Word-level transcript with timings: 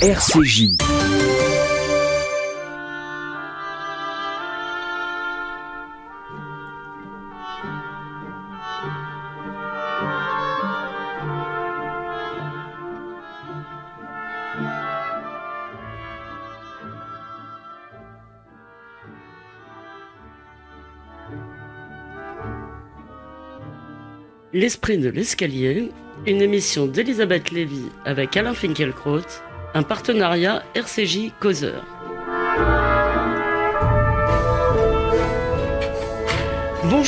RCJ. 0.00 0.76
L'esprit 24.52 24.98
de 24.98 25.08
l'escalier, 25.08 25.90
une 26.24 26.40
émission 26.40 26.86
d'Elisabeth 26.86 27.50
Lévy 27.50 27.86
avec 28.04 28.36
Alain 28.36 28.54
Finkielkraut, 28.54 29.42
un 29.74 29.82
partenariat 29.82 30.62
RCJ 30.74 31.32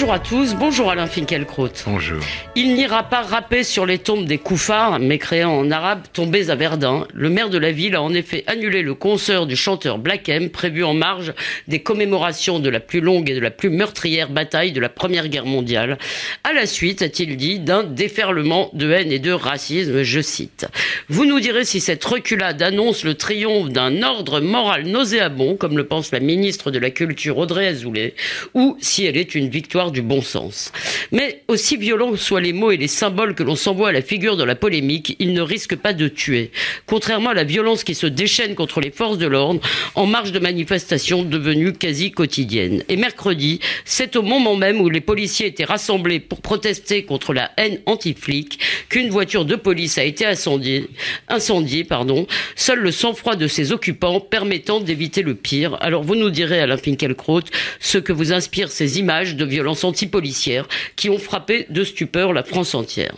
Bonjour 0.00 0.14
à 0.14 0.18
tous, 0.18 0.54
bonjour 0.54 0.90
Alain 0.90 1.06
Finkielkraut. 1.06 1.68
Bonjour. 1.84 2.20
Il 2.56 2.72
n'ira 2.72 3.02
pas 3.02 3.20
rapper 3.20 3.62
sur 3.62 3.84
les 3.84 3.98
tombes 3.98 4.24
des 4.24 4.38
koufars, 4.38 4.98
mécréants 4.98 5.52
en 5.52 5.70
arabe 5.70 6.04
tombés 6.14 6.48
à 6.48 6.54
Verdun. 6.54 7.06
Le 7.12 7.28
maire 7.28 7.50
de 7.50 7.58
la 7.58 7.70
ville 7.70 7.94
a 7.94 8.00
en 8.00 8.14
effet 8.14 8.42
annulé 8.46 8.80
le 8.80 8.94
concert 8.94 9.44
du 9.44 9.56
chanteur 9.56 9.98
Black 9.98 10.26
M 10.30 10.48
prévu 10.48 10.84
en 10.84 10.94
marge 10.94 11.34
des 11.68 11.82
commémorations 11.82 12.60
de 12.60 12.70
la 12.70 12.80
plus 12.80 13.02
longue 13.02 13.28
et 13.28 13.34
de 13.34 13.40
la 13.40 13.50
plus 13.50 13.68
meurtrière 13.68 14.30
bataille 14.30 14.72
de 14.72 14.80
la 14.80 14.88
Première 14.88 15.28
Guerre 15.28 15.44
mondiale. 15.44 15.98
À 16.44 16.54
la 16.54 16.64
suite, 16.64 17.02
a-t-il 17.02 17.36
dit, 17.36 17.58
d'un 17.58 17.82
déferlement 17.82 18.70
de 18.72 18.90
haine 18.90 19.12
et 19.12 19.18
de 19.18 19.32
racisme, 19.32 20.02
je 20.02 20.20
cite. 20.22 20.66
Vous 21.10 21.26
nous 21.26 21.40
direz 21.40 21.66
si 21.66 21.78
cette 21.78 22.04
reculade 22.06 22.62
annonce 22.62 23.04
le 23.04 23.16
triomphe 23.16 23.68
d'un 23.68 24.02
ordre 24.02 24.40
moral 24.40 24.86
nauséabond, 24.86 25.56
comme 25.56 25.76
le 25.76 25.86
pense 25.86 26.10
la 26.10 26.20
ministre 26.20 26.70
de 26.70 26.78
la 26.78 26.88
Culture 26.88 27.36
Audrey 27.36 27.66
Azoulay, 27.66 28.14
ou 28.54 28.78
si 28.80 29.04
elle 29.04 29.18
est 29.18 29.34
une 29.34 29.50
victoire 29.50 29.89
du 29.90 30.02
bon 30.02 30.22
sens. 30.22 30.72
Mais 31.12 31.42
aussi 31.48 31.76
violents 31.76 32.16
soient 32.16 32.40
les 32.40 32.52
mots 32.52 32.70
et 32.70 32.76
les 32.76 32.88
symboles 32.88 33.34
que 33.34 33.42
l'on 33.42 33.56
s'envoie 33.56 33.88
à 33.88 33.92
la 33.92 34.02
figure 34.02 34.36
dans 34.36 34.46
la 34.46 34.54
polémique, 34.54 35.16
ils 35.18 35.32
ne 35.32 35.42
risquent 35.42 35.76
pas 35.76 35.92
de 35.92 36.08
tuer. 36.08 36.50
Contrairement 36.86 37.30
à 37.30 37.34
la 37.34 37.44
violence 37.44 37.84
qui 37.84 37.94
se 37.94 38.06
déchaîne 38.06 38.54
contre 38.54 38.80
les 38.80 38.90
forces 38.90 39.18
de 39.18 39.26
l'ordre 39.26 39.60
en 39.94 40.06
marge 40.06 40.32
de 40.32 40.38
manifestations 40.38 41.22
devenues 41.22 41.72
quasi 41.72 42.10
quotidiennes. 42.12 42.82
Et 42.88 42.96
mercredi, 42.96 43.60
c'est 43.84 44.16
au 44.16 44.22
moment 44.22 44.56
même 44.56 44.80
où 44.80 44.88
les 44.88 45.00
policiers 45.00 45.46
étaient 45.46 45.64
rassemblés 45.64 46.20
pour 46.20 46.40
protester 46.40 47.04
contre 47.04 47.32
la 47.32 47.50
haine 47.56 47.80
anti-flic 47.86 48.58
qu'une 48.88 49.10
voiture 49.10 49.44
de 49.44 49.56
police 49.56 49.98
a 49.98 50.04
été 50.04 50.26
incendiée, 50.26 50.88
incendiée 51.28 51.84
pardon, 51.84 52.26
seul 52.56 52.80
le 52.80 52.92
sang-froid 52.92 53.36
de 53.36 53.46
ses 53.46 53.72
occupants 53.72 54.20
permettant 54.20 54.80
d'éviter 54.80 55.22
le 55.22 55.34
pire. 55.34 55.76
Alors 55.80 56.02
vous 56.02 56.16
nous 56.16 56.30
direz, 56.30 56.60
Alain 56.60 56.76
Finkielkraut, 56.76 57.42
ce 57.78 57.98
que 57.98 58.12
vous 58.12 58.32
inspirent 58.32 58.70
ces 58.70 58.98
images 58.98 59.36
de 59.36 59.44
violences 59.80 59.84
antipolicières 59.84 60.68
qui 60.96 61.10
ont 61.10 61.18
frappé 61.18 61.66
de 61.70 61.84
stupeur 61.84 62.32
la 62.32 62.42
France 62.42 62.74
entière. 62.74 63.14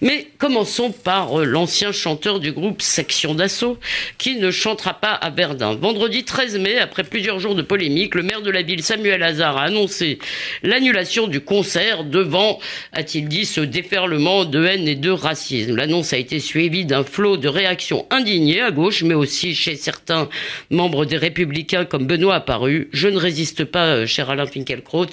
Mais 0.00 0.28
commençons 0.38 0.90
par 0.90 1.38
l'ancien 1.38 1.92
chanteur 1.92 2.40
du 2.40 2.52
groupe 2.52 2.82
Section 2.82 3.34
d'Assaut 3.34 3.78
qui 4.18 4.36
ne 4.36 4.50
chantera 4.50 4.94
pas 4.94 5.12
à 5.12 5.30
Verdun. 5.30 5.74
Vendredi 5.74 6.24
13 6.24 6.58
mai, 6.58 6.78
après 6.78 7.04
plusieurs 7.04 7.38
jours 7.38 7.54
de 7.54 7.62
polémique, 7.62 8.14
le 8.14 8.22
maire 8.22 8.42
de 8.42 8.50
la 8.50 8.62
ville 8.62 8.82
Samuel 8.82 9.22
Hazard 9.22 9.56
a 9.56 9.64
annoncé 9.64 10.18
l'annulation 10.62 11.28
du 11.28 11.40
concert 11.40 12.04
devant, 12.04 12.58
a-t-il 12.92 13.28
dit, 13.28 13.44
ce 13.44 13.60
déferlement 13.60 14.44
de 14.44 14.64
haine 14.64 14.88
et 14.88 14.96
de 14.96 15.10
racisme. 15.10 15.76
L'annonce 15.76 16.12
a 16.12 16.18
été 16.18 16.40
suivie 16.40 16.84
d'un 16.84 17.04
flot 17.04 17.36
de 17.36 17.48
réactions 17.48 18.06
indignées 18.10 18.62
à 18.62 18.70
gauche, 18.70 19.02
mais 19.02 19.14
aussi 19.14 19.54
chez 19.54 19.76
certains 19.76 20.28
membres 20.70 21.04
des 21.04 21.16
Républicains 21.16 21.84
comme 21.84 22.06
Benoît 22.06 22.36
Apparu. 22.36 22.88
Je 22.92 23.08
ne 23.08 23.18
résiste 23.18 23.64
pas, 23.64 24.06
cher 24.06 24.30
Alain 24.30 24.46
Finkielkraut, 24.46 25.06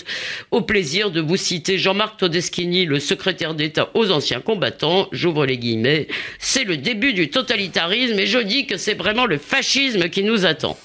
au 0.52 0.62
plaisir 0.62 0.87
de 0.88 1.20
vous 1.20 1.36
citer 1.36 1.78
Jean-Marc 1.78 2.18
Todeschini, 2.18 2.86
le 2.86 3.02
secrétaire 3.02 3.53
d'État 3.53 3.90
aux 3.94 4.09
anciens 4.09 4.40
combattants, 4.40 5.09
j'ouvre 5.12 5.46
les 5.46 5.58
guillemets, 5.58 6.08
c'est 6.40 6.64
le 6.64 6.78
début 6.78 7.12
du 7.12 7.30
totalitarisme 7.30 8.18
et 8.18 8.25
je 8.25 8.40
dis 8.40 8.68
que 8.68 8.78
c'est 8.78 8.94
vraiment 8.94 9.26
le 9.26 9.38
fascisme 9.38 10.08
qui 10.08 10.24
nous 10.24 10.46
attend. 10.46 10.78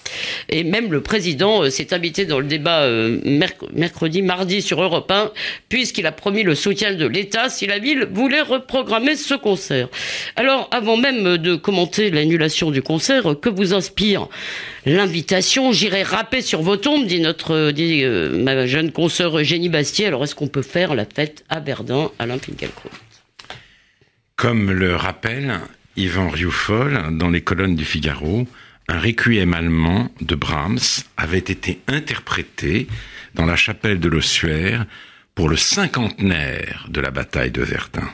Et 0.49 0.65
même 0.65 0.91
le 0.91 1.03
président 1.03 1.71
s'est 1.71 1.95
invité 1.95 2.25
dans 2.25 2.41
le 2.41 2.47
débat 2.47 2.89
mercredi, 3.73 4.23
mardi 4.23 4.61
sur 4.61 4.83
Europe 4.83 5.09
1, 5.09 5.31
puisqu'il 5.69 6.07
a 6.07 6.13
promis 6.13 6.43
le 6.43 6.57
soutien 6.57 6.95
de 6.95 7.07
l'État 7.07 7.49
si 7.49 7.67
la 7.69 7.79
ville 7.79 8.09
voulait 8.11 8.43
reprogrammer 8.43 9.15
ce 9.15 9.35
concert. 9.35 9.89
Alors, 10.35 10.69
avant 10.73 10.97
même 10.97 11.39
de 11.39 11.55
commenter 11.55 12.11
l'annulation 12.11 12.73
du 12.73 12.83
concert, 12.83 13.37
que 13.41 13.49
vous 13.49 13.73
inspire 13.73 14.27
l'invitation 14.87 15.73
J'irai 15.73 16.03
rapper 16.03 16.43
sur 16.43 16.63
vos 16.63 16.77
tombes, 16.77 17.07
dit 17.07 17.21
notre, 17.21 17.71
dit 17.71 18.03
euh, 18.05 18.43
ma 18.43 18.67
jeune 18.67 18.93
consoeur 18.93 19.39
Eugénie 19.39 19.69
Bastier. 19.69 20.07
Alors, 20.07 20.25
est-ce 20.25 20.35
qu'on 20.35 20.49
peut 20.49 20.63
faire 20.63 20.95
la 20.95 21.05
fête 21.05 21.45
à 21.49 21.61
Verdun, 21.61 22.11
Alain 22.19 22.39
Finkielkraut 22.39 22.91
Comme 24.37 24.71
le 24.71 24.97
rappelle 24.97 25.61
Yvan 25.97 26.29
Rioufol 26.29 27.17
dans 27.19 27.31
les 27.31 27.43
colonnes 27.43 27.77
du 27.77 27.85
Figaro, 27.85 28.47
un 28.89 28.99
requiem 28.99 29.55
allemand 29.55 30.11
de 30.21 30.35
Brahms 30.35 31.05
avait 31.17 31.39
été 31.39 31.81
interprété 31.87 32.89
dans 33.35 33.47
la 33.47 33.57
chapelle 33.57 34.01
de 34.01 34.09
l'Ossuaire 34.09 34.87
pour 35.35 35.49
le 35.49 35.57
cinquantenaire 35.57 36.87
de 36.89 37.01
la 37.01 37.11
bataille 37.11 37.51
de 37.51 37.63
Verdun. 37.63 38.09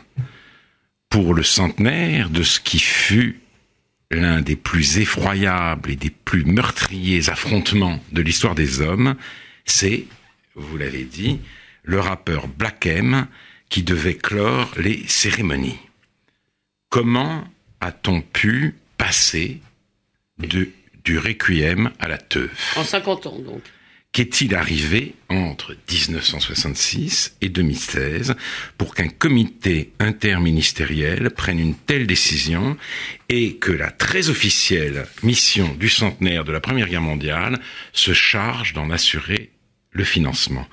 Pour 1.11 1.35
le 1.35 1.43
centenaire 1.43 2.31
de 2.31 2.43
ce 2.43 2.61
qui 2.61 2.79
fut 2.79 3.41
l'un 4.11 4.41
des 4.41 4.57
plus 4.57 4.99
effroyables 4.99 5.91
et 5.91 5.97
des 5.97 6.11
plus 6.11 6.45
meurtriers 6.45 7.29
affrontements 7.29 8.01
de 8.13 8.23
l'histoire 8.23 8.55
des 8.55 8.81
hommes, 8.81 9.17
c'est, 9.65 10.07
vous 10.55 10.77
l'avez 10.77 11.05
dit, 11.05 11.41
le 11.83 12.01
rappeur 12.01 12.49
Black 12.49 12.87
M 12.87 13.27
qui 13.69 13.83
devait 13.83 14.17
clore 14.17 14.71
les 14.79 15.07
cérémonies. 15.09 15.79
Comment 16.89 17.45
a-t-on 17.81 18.23
pu 18.23 18.75
passer 18.97 19.61
du 20.39 21.19
requiem 21.19 21.91
à 21.99 22.09
la 22.09 22.19
teuf? 22.19 22.77
En 22.77 22.85
50 22.85 23.27
ans, 23.27 23.39
donc. 23.39 23.63
Qu'est-il 24.13 24.55
arrivé 24.55 25.15
entre 25.29 25.77
1966 25.91 27.37
et 27.41 27.51
2016 27.51 28.35
pour 28.77 28.95
qu'un 28.95 29.09
comité 29.09 29.93
interministériel 30.01 31.31
prenne 31.31 31.61
une 31.61 31.75
telle 31.75 32.07
décision 32.07 32.77
et 33.29 33.57
que 33.57 33.71
la 33.71 33.91
très 33.91 34.31
officielle 34.31 35.07
mission 35.23 35.73
du 35.75 35.89
centenaire 35.89 36.45
de 36.45 36.53
la 36.53 36.61
Première 36.61 36.89
Guerre 36.89 37.03
mondiale 37.03 37.61
se 37.93 38.13
charge 38.13 38.73
d'en 38.73 38.91
assurer 38.91 39.51
le 39.91 40.05
financement? 40.05 40.67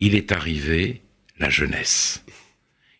Il 0.00 0.14
est 0.14 0.30
arrivé 0.30 1.00
la 1.38 1.50
jeunesse. 1.50 2.24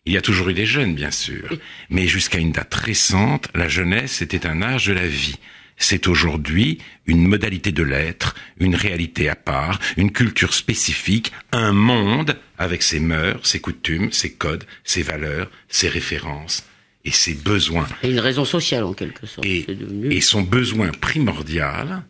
Il 0.05 0.13
y 0.13 0.17
a 0.17 0.21
toujours 0.21 0.49
eu 0.49 0.53
des 0.53 0.65
jeunes, 0.65 0.95
bien 0.95 1.11
sûr, 1.11 1.57
mais 1.89 2.07
jusqu'à 2.07 2.39
une 2.39 2.51
date 2.51 2.73
récente, 2.73 3.47
la 3.55 3.69
jeunesse 3.69 4.21
était 4.21 4.47
un 4.47 4.61
âge 4.61 4.87
de 4.87 4.93
la 4.93 5.07
vie 5.07 5.37
c'est 5.83 6.07
aujourd'hui 6.07 6.79
une 7.05 7.27
modalité 7.27 7.71
de 7.71 7.83
l'être, 7.83 8.35
une 8.59 8.75
réalité 8.75 9.29
à 9.29 9.35
part, 9.35 9.79
une 9.97 10.11
culture 10.11 10.53
spécifique, 10.53 11.31
un 11.51 11.73
monde 11.73 12.37
avec 12.57 12.83
ses 12.83 12.99
mœurs, 12.99 13.45
ses 13.45 13.59
coutumes, 13.59 14.11
ses 14.11 14.33
codes, 14.33 14.65
ses 14.83 15.01
valeurs, 15.01 15.49
ses 15.67 15.89
références 15.89 16.65
et 17.05 17.11
ses 17.11 17.33
besoins. 17.33 17.87
Et 18.01 18.11
une 18.11 18.19
raison 18.19 18.45
sociale 18.45 18.83
en 18.85 18.93
quelque 18.93 19.27
sorte. 19.27 19.45
Et, 19.45 19.65
et 20.09 20.21
son 20.21 20.41
besoin 20.41 20.91
primordial, 20.91 22.03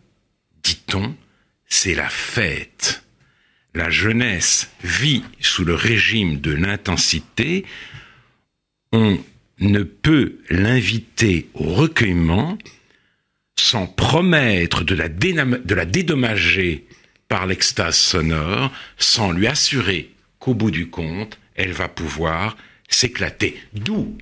dit-on, 0.64 1.16
c'est 1.68 1.96
la 1.96 2.10
fête. 2.10 3.04
La 3.74 3.90
jeunesse 3.90 4.70
vit 4.84 5.24
sous 5.40 5.66
le 5.66 5.74
régime 5.74 6.40
de 6.40 6.52
l'intensité. 6.52 7.66
On 8.92 9.18
ne 9.60 9.82
peut 9.82 10.38
l'inviter 10.52 11.50
au 11.56 11.64
recueillement 11.64 12.60
sans 13.56 13.88
promettre 13.88 14.84
de 14.84 14.96
la, 14.96 15.08
de 15.10 15.76
la 15.76 15.86
dédommager 15.86 16.86
par 17.28 17.46
l'extase 17.48 17.96
sonore, 17.96 18.72
sans 18.98 19.32
lui 19.32 19.48
assurer 19.48 20.12
qu'au 20.40 20.54
bout 20.54 20.72
du 20.72 20.90
compte, 20.90 21.40
elle 21.56 21.72
va 21.72 21.88
pouvoir 21.88 22.58
s'éclater. 22.90 23.60
D'où 23.74 24.18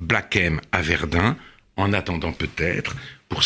Black 0.00 0.36
M 0.36 0.60
à 0.72 0.82
Verdun, 0.82 1.36
en 1.76 1.92
attendant 1.92 2.32
peut-être, 2.32 2.96
pour 3.28 3.42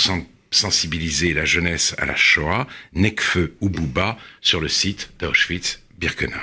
sensibiliser 0.51 1.35
la 1.35 1.45
jeunesse 1.45 1.95
à 1.99 2.07
la 2.07 2.17
Shoah, 2.17 2.67
Nekfeu 2.95 3.57
ou 3.61 3.69
Bouba 3.69 4.19
sur 4.41 4.61
le 4.61 4.69
site 4.69 5.11
d'Auschwitz-Birkenau. 5.19 6.37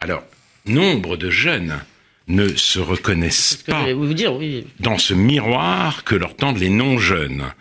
Alors, 0.00 0.22
nombre 0.66 1.16
de 1.16 1.30
jeunes 1.30 1.80
ne 2.28 2.48
se 2.48 2.78
reconnaissent 2.78 3.56
pas 3.66 3.92
vous 3.92 4.12
dire, 4.12 4.34
oui. 4.34 4.66
dans 4.80 4.98
ce 4.98 5.14
miroir 5.14 6.04
que 6.04 6.14
leur 6.14 6.36
tendent 6.36 6.58
les 6.58 6.68
non-jeunes 6.68 7.52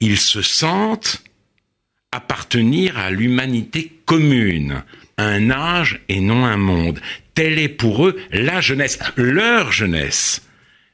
ils 0.00 0.18
se 0.18 0.42
sentent 0.42 1.22
appartenir 2.12 2.98
à 2.98 3.10
l'humanité 3.10 3.92
commune, 4.04 4.82
un 5.18 5.50
âge 5.50 6.00
et 6.08 6.20
non 6.20 6.44
un 6.44 6.56
monde. 6.56 7.00
Telle 7.34 7.58
est 7.58 7.68
pour 7.68 8.06
eux 8.06 8.16
la 8.30 8.60
jeunesse, 8.60 8.98
leur 9.16 9.72
jeunesse. 9.72 10.42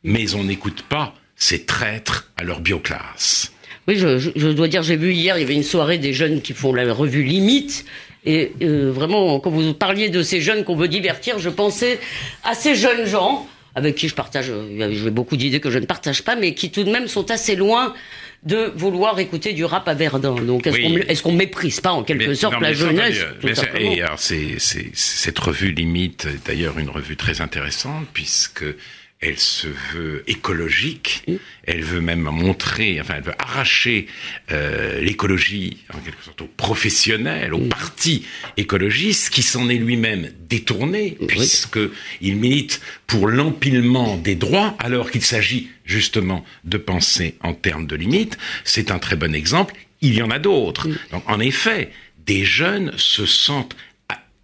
Mais 0.05 0.35
on 0.35 0.45
n'écoute 0.45 0.83
pas 0.89 1.15
ces 1.37 1.65
traîtres 1.65 2.31
à 2.37 2.45
leur 2.45 2.61
bioclasse. 2.61 3.53
Oui, 3.89 3.97
je, 3.97 4.49
dois 4.53 4.69
dire, 4.69 4.83
j'ai 4.83 4.97
vu 4.97 5.13
hier, 5.13 5.37
il 5.37 5.41
y 5.41 5.45
avait 5.45 5.55
une 5.55 5.65
soirée 5.65 5.99
des 5.99 6.13
jeunes 6.13 6.41
qui 6.41 6.53
font 6.53 6.73
la 6.73 6.93
revue 6.93 7.25
Limite. 7.25 7.85
Et 8.25 8.53
euh, 8.63 8.93
vraiment, 8.93 9.41
quand 9.41 9.51
vous 9.51 9.75
parliez 9.75 10.09
de 10.09 10.23
ces 10.23 10.41
jeunes 10.41 10.63
qu'on 10.63 10.77
veut 10.77 10.87
divertir, 10.87 11.41
je 11.41 11.49
pensais 11.49 11.99
à 12.45 12.55
ces 12.55 12.77
jeunes 12.77 13.07
gens 13.07 13.49
avec 13.75 13.95
qui 13.97 14.09
je 14.09 14.15
partage, 14.15 14.51
euh, 14.51 14.93
j'ai 14.93 15.11
beaucoup 15.11 15.37
d'idées 15.37 15.61
que 15.61 15.71
je 15.71 15.79
ne 15.79 15.87
partage 15.87 16.23
pas, 16.23 16.37
mais 16.37 16.55
qui 16.55 16.71
tout 16.71 16.85
de 16.85 16.91
même 16.91 17.09
sont 17.09 17.31
assez 17.31 17.57
loin 17.57 17.95
de 18.45 18.73
vouloir 18.75 19.19
écouter 19.21 19.53
du 19.53 19.65
rap 19.65 19.87
à 19.89 19.95
Verdun. 19.95 20.35
Donc 20.35 20.67
est-ce 20.67 20.77
Oui. 20.77 20.83
qu'on 21.23 21.31
qu'on 21.31 21.33
méprise 21.37 21.81
pas 21.81 21.93
en 21.93 22.03
quelque 22.03 22.29
Mais- 22.29 22.35
sorte 22.35 22.55
non, 22.55 22.61
la 22.61 22.69
ça, 22.69 22.75
jeunesse 22.75 23.25
tout 23.41 23.49
ça- 23.49 23.55
simplement 23.55 23.93
Et 23.93 24.03
alors, 24.03 24.19
c'est, 24.19 24.57
cette 24.95 25.39
revue 25.39 25.71
limite, 25.73 26.27
est 26.27 26.47
d'ailleurs, 26.47 26.79
une 26.79 26.91
revue 26.91 27.17
très 27.17 27.41
intéressante 27.41 28.07
puisque 28.13 28.65
elle 29.23 29.39
se 29.39 29.69
veut 29.95 30.25
écologique. 30.27 31.25
Elle 31.65 31.83
veut 31.83 32.01
même 32.01 32.23
montrer, 32.23 33.01
enfin, 33.01 33.15
elle 33.19 33.23
veut 33.23 33.35
arracher 33.39 34.09
euh, 34.51 35.01
l'écologie 35.01 35.79
en 35.95 35.99
quelque 35.99 36.23
sorte 36.25 36.43
aux 36.43 36.51
professionnels, 36.57 37.55
aux 37.55 37.61
partis 37.61 38.27
écologistes, 38.57 39.31
qui 39.31 39.43
s'en 39.43 39.69
est 39.69 39.77
lui-même 39.77 40.33
détourné 40.49 41.17
puisque 41.29 41.79
il 42.21 42.37
milite 42.37 42.81
pour 43.07 43.29
l'empilement 43.29 44.17
des 44.17 44.35
droits 44.35 44.75
alors 44.81 45.11
qu'il 45.11 45.23
s'agit 45.23 45.71
justement 45.85 46.45
de 46.65 46.77
penser 46.77 47.37
en 47.43 47.55
termes 47.55 47.87
de 47.87 47.95
limites. 47.95 48.39
C'est 48.65 48.91
un 48.91 48.99
très 48.99 49.17
bon 49.17 49.35
exemple. 49.35 49.75
Il 50.01 50.15
y 50.15 50.23
en 50.23 50.33
a 50.33 50.41
d'autres. 50.41 50.89
Donc, 51.13 51.23
en 51.29 51.39
effet, 51.39 51.93
des 52.27 52.45
jeunes 52.45 52.93
se 52.97 53.25
sentent, 53.25 53.77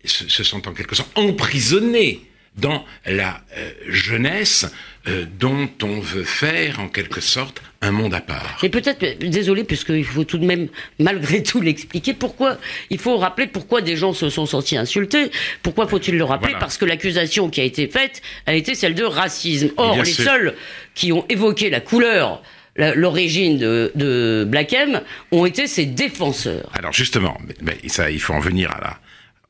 se 0.05 0.45
sentent 0.45 0.69
en 0.69 0.73
quelque 0.73 0.95
sorte 0.95 1.11
emprisonnés 1.19 2.28
dans 2.59 2.85
la 3.07 3.41
euh, 3.57 3.71
jeunesse 3.89 4.67
euh, 5.07 5.25
dont 5.39 5.69
on 5.83 6.01
veut 6.01 6.25
faire 6.25 6.81
en 6.81 6.89
quelque 6.89 7.21
sorte 7.21 7.63
un 7.81 7.93
monde 7.93 8.15
à 8.15 8.21
part. 8.21 8.59
Et 8.63 8.69
peut-être, 8.69 9.19
désolé, 9.21 9.63
puisqu'il 9.65 10.05
faut 10.05 10.25
tout 10.25 10.39
de 10.39 10.45
même, 10.45 10.69
malgré 10.99 11.43
tout, 11.51 11.61
l'expliquer, 11.61 12.15
pourquoi, 12.15 12.59
il 12.91 12.99
faut 12.99 13.17
rappeler 13.17 13.47
pourquoi 13.47 13.81
des 13.81 13.97
gens 13.97 14.13
se 14.13 14.29
sont 14.31 14.47
sentis 14.47 14.77
insultés. 14.77 15.31
Pourquoi 15.63 15.87
faut-il 15.87 16.17
le 16.17 16.25
rappeler? 16.25 16.49
Voilà. 16.51 16.59
Parce 16.61 16.77
que 16.77 16.85
l'accusation 16.85 17.49
qui 17.49 17.61
a 17.61 17.65
été 17.65 17.87
faite 17.87 18.21
a 18.47 18.55
été 18.55 18.75
celle 18.75 18.95
de 18.95 19.05
racisme. 19.05 19.71
Or, 19.77 19.97
les 19.97 20.05
sûr. 20.05 20.25
seuls 20.25 20.55
qui 20.95 21.13
ont 21.13 21.25
évoqué 21.29 21.71
la 21.71 21.81
couleur, 21.81 22.43
l'origine 22.77 23.59
de, 23.59 23.93
de 23.95 24.45
Black 24.49 24.73
M, 24.73 25.01
ont 25.31 25.47
été 25.47 25.67
ses 25.67 25.87
défenseurs. 25.87 26.71
Alors 26.75 26.93
justement, 26.93 27.37
mais- 27.47 27.55
mais 27.83 27.89
ça, 27.89 28.11
il 28.11 28.21
faut 28.21 28.35
en 28.35 28.41
venir 28.41 28.71
à 28.73 28.81
la 28.81 28.99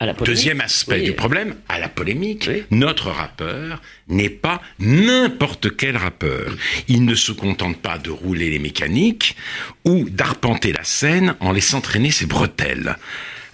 À 0.01 0.07
la 0.07 0.15
polémique. 0.15 0.37
Deuxième 0.37 0.61
aspect 0.61 0.99
Oui. 1.01 1.05
du 1.07 1.13
problème, 1.13 1.57
à 1.69 1.81
la 1.81 1.89
polémique, 1.89 2.47
Oui. 2.49 2.63
notre 2.71 3.11
rappeur 3.11 3.83
n'est 4.07 4.29
pas 4.29 4.63
n'importe 4.79 5.77
quel 5.77 5.97
rappeur. 5.97 6.55
Il 6.87 7.05
ne 7.05 7.17
se 7.17 7.33
contente 7.33 7.79
pas 7.79 7.99
de 7.99 8.11
rouler 8.11 8.49
les 8.51 8.61
mécaniques 8.61 9.35
ou 9.85 10.09
d'arpenter 10.09 10.73
la 10.73 10.85
scène 10.85 11.35
en 11.41 11.51
laissant 11.51 11.81
traîner 11.81 12.13
ses 12.13 12.27
bretelles. 12.27 12.97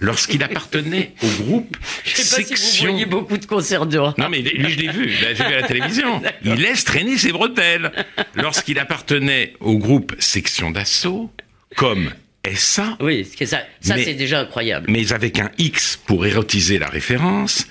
Lorsqu'il 0.01 0.43
appartenait 0.43 1.13
au 1.23 1.27
groupe 1.43 1.77
Je 2.03 2.15
sais 2.17 2.35
pas 2.43 2.47
si 2.47 2.53
vous 2.53 2.57
Section... 2.59 2.89
voyez 2.91 3.05
beaucoup 3.07 3.37
de 3.37 3.45
concerts 3.45 3.85
de. 3.87 3.97
Non 3.97 4.29
mais 4.29 4.41
lui 4.41 4.69
je 4.69 4.77
l'ai 4.77 4.91
vu, 4.91 5.09
j'ai 5.09 5.33
vu 5.33 5.41
à 5.43 5.61
la 5.61 5.63
télévision. 5.67 6.21
Il 6.43 6.55
laisse 6.55 6.83
traîner 6.83 7.17
ses 7.17 7.31
bretelles. 7.31 7.91
Lorsqu'il 8.35 8.77
appartenait 8.77 9.53
au 9.61 9.77
groupe 9.79 10.13
Section 10.19 10.69
d'assaut, 10.69 11.31
comme 11.75 12.11
SA, 12.53 12.97
Oui, 12.99 13.27
c'est 13.37 13.45
ça, 13.45 13.63
ça 13.81 13.95
c'est 13.97 14.13
déjà 14.13 14.41
incroyable. 14.41 14.87
mais 14.89 15.13
avec 15.13 15.39
un 15.39 15.49
X 15.57 15.97
pour 16.05 16.25
érotiser 16.25 16.77
la 16.79 16.87
référence, 16.87 17.67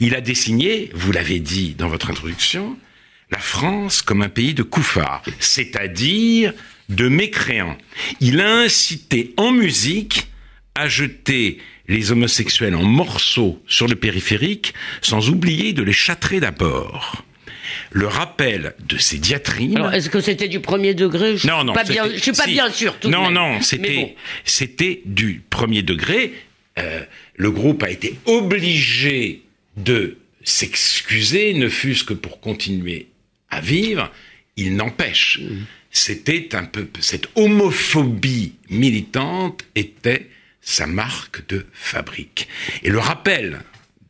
il 0.00 0.14
a 0.14 0.20
dessiné, 0.20 0.90
vous 0.94 1.12
l'avez 1.12 1.38
dit 1.38 1.74
dans 1.76 1.88
votre 1.88 2.10
introduction, 2.10 2.76
la 3.30 3.38
France 3.38 4.02
comme 4.02 4.22
un 4.22 4.28
pays 4.28 4.54
de 4.54 4.62
koufars, 4.62 5.22
c'est-à-dire 5.38 6.52
de 6.88 7.08
mécréants. 7.08 7.76
Il 8.20 8.40
a 8.40 8.58
incité 8.58 9.34
en 9.36 9.50
musique 9.52 10.28
à 10.74 10.88
jeter 10.88 11.58
les 11.88 12.10
homosexuels 12.12 12.74
en 12.74 12.82
morceaux 12.82 13.62
sur 13.66 13.86
le 13.88 13.94
périphérique, 13.96 14.74
sans 15.02 15.30
oublier 15.30 15.72
de 15.72 15.82
les 15.82 15.92
châtrer 15.92 16.40
d'abord. 16.40 17.24
Le 17.92 18.06
rappel 18.06 18.74
de 18.88 18.98
ces 18.98 19.18
diatribes... 19.18 19.76
Alors, 19.76 19.92
est-ce 19.94 20.10
que 20.10 20.20
c'était 20.20 20.48
du 20.48 20.60
premier 20.60 20.94
degré? 20.94 21.36
Je 21.36 21.46
Non, 21.46 21.64
non. 21.64 21.72
pas 21.72 21.84
bien, 21.84 22.04
c'était- 22.04 22.16
je 22.16 22.22
suis 22.22 22.32
pas 22.32 22.44
si. 22.44 22.52
bien 22.52 22.70
sûr. 22.70 22.98
Tout 22.98 23.08
de 23.08 23.12
non, 23.12 23.24
même. 23.24 23.34
non, 23.34 23.52
Mais 23.54 23.62
c'était, 23.62 23.94
bon. 23.96 24.14
c'était 24.44 25.02
du 25.04 25.42
premier 25.50 25.82
degré. 25.82 26.32
Euh, 26.78 27.00
le 27.36 27.50
groupe 27.50 27.82
a 27.82 27.90
été 27.90 28.16
obligé 28.26 29.42
de 29.76 30.18
s'excuser, 30.44 31.54
ne 31.54 31.68
fût-ce 31.68 32.04
que 32.04 32.14
pour 32.14 32.40
continuer 32.40 33.06
à 33.50 33.60
vivre. 33.60 34.10
Il 34.56 34.76
n'empêche, 34.76 35.38
Mmh. 35.42 35.64
c'était 35.90 36.54
un 36.54 36.64
peu 36.64 36.86
cette 37.00 37.28
homophobie 37.34 38.54
militante 38.70 39.62
était 39.74 40.28
sa 40.62 40.86
marque 40.86 41.46
de 41.48 41.66
fabrique. 41.72 42.48
Et 42.82 42.90
le 42.90 42.98
rappel 42.98 43.60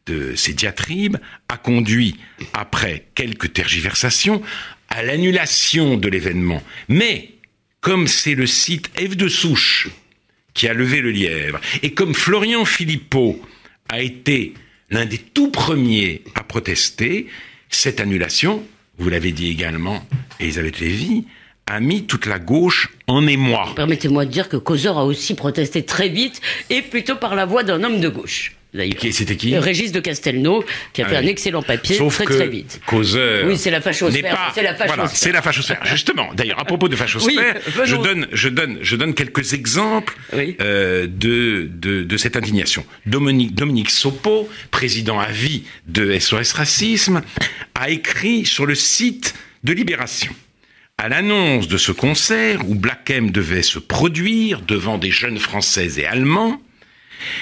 de 0.07 0.35
ces 0.37 0.53
diatribes 0.53 1.17
a 1.49 1.57
conduit, 1.57 2.17
après 2.53 3.07
quelques 3.15 3.53
tergiversations, 3.53 4.43
à 4.89 5.03
l'annulation 5.03 5.97
de 5.97 6.09
l'événement. 6.09 6.63
Mais, 6.89 7.33
comme 7.81 8.07
c'est 8.07 8.35
le 8.35 8.47
site 8.47 8.89
F 8.99 9.17
de 9.17 9.29
Souche 9.29 9.89
qui 10.55 10.69
a 10.69 10.75
levé 10.75 11.01
le 11.01 11.11
lièvre, 11.11 11.61
et 11.83 11.93
comme 11.93 12.15
Florian 12.15 12.65
Philippot 12.65 13.41
a 13.89 14.01
été 14.01 14.55
l'un 14.91 15.05
des 15.05 15.19
tout 15.19 15.51
premiers 15.51 16.23
à 16.35 16.43
protester, 16.43 17.27
cette 17.69 18.01
annulation, 18.01 18.65
vous 18.99 19.11
l'avez 19.11 19.33
dit 19.33 19.51
également, 19.51 20.07
Elisabeth 20.41 20.81
Lévy, 20.81 21.27
a 21.67 21.81
mis 21.81 22.05
toute 22.07 22.27
la 22.27 22.39
gauche 22.39 22.89
en 23.09 23.27
émoi. 23.27 23.73
Permettez-moi 23.75 24.25
de 24.25 24.31
dire 24.31 24.49
que 24.49 24.57
Causeur 24.57 24.99
a 24.99 25.05
aussi 25.05 25.35
protesté 25.35 25.85
très 25.85 26.09
vite 26.09 26.41
et 26.71 26.83
plutôt 26.83 27.17
par 27.17 27.35
la 27.35 27.45
voix 27.45 27.63
d'un 27.65 27.83
homme 27.83 28.01
de 28.01 28.09
gauche. 28.09 28.53
C'était 29.11 29.37
qui 29.37 29.57
Régis 29.57 29.91
de 29.91 30.01
Castelnau, 30.01 30.63
qui 30.93 31.01
a 31.01 31.07
Ah 31.07 31.09
fait 31.09 31.19
oui. 31.19 31.25
un 31.25 31.27
excellent 31.29 31.63
papier 31.63 31.97
Sauf 31.97 32.17
très 32.17 32.27
que 32.27 32.35
très 32.35 32.47
vite. 32.49 32.79
Causeur. 32.85 33.47
Oui, 33.47 33.57
c'est 33.57 33.71
la 33.71 33.81
fachosphère, 33.81 34.35
pas- 34.35 34.53
c'est 34.55 34.63
la 34.63 34.75
fachosphère. 34.75 34.95
Voilà, 34.97 35.09
c'est 35.15 35.33
la 35.33 35.41
fachosphère. 35.41 35.81
Justement, 35.87 36.29
d'ailleurs, 36.35 36.61
à 36.61 36.65
propos 36.67 36.87
de 36.89 36.95
fachosphère, 37.05 37.55
Oui, 37.67 37.73
je 37.87 37.97
donne, 37.97 38.27
je 38.33 38.49
donne, 38.51 38.79
je 38.83 38.97
donne 38.97 39.15
quelques 39.15 39.55
exemples 39.55 40.15
Oui. 40.35 40.57
euh, 40.61 41.07
de, 41.09 41.71
de 41.73 42.03
de 42.03 42.17
cette 42.19 42.37
indignation. 42.37 42.85
Dominique, 43.07 43.55
Dominique 43.55 43.89
Sopo, 43.91 44.47
président 44.71 45.19
à 45.19 45.31
vie 45.31 45.63
de 45.87 46.17
SOS 46.19 46.53
Racisme, 46.53 47.23
a 47.75 47.89
écrit 47.89 48.45
sur 48.45 48.67
le 48.67 48.75
site 48.75 49.35
de 49.65 49.73
Libération. 49.73 50.33
À 50.99 51.11
l'annonce 51.11 51.69
de 51.69 51.77
ce 51.77 51.93
concert 51.93 52.67
où 52.69 52.75
Black 52.75 53.11
M 53.11 53.31
devait 53.31 53.63
se 53.63 53.79
produire 53.79 54.63
devant 54.63 54.97
des 54.97 55.11
jeunes 55.11 55.39
Français 55.39 56.01
et 56.01 56.07
Allemands, 56.07 56.61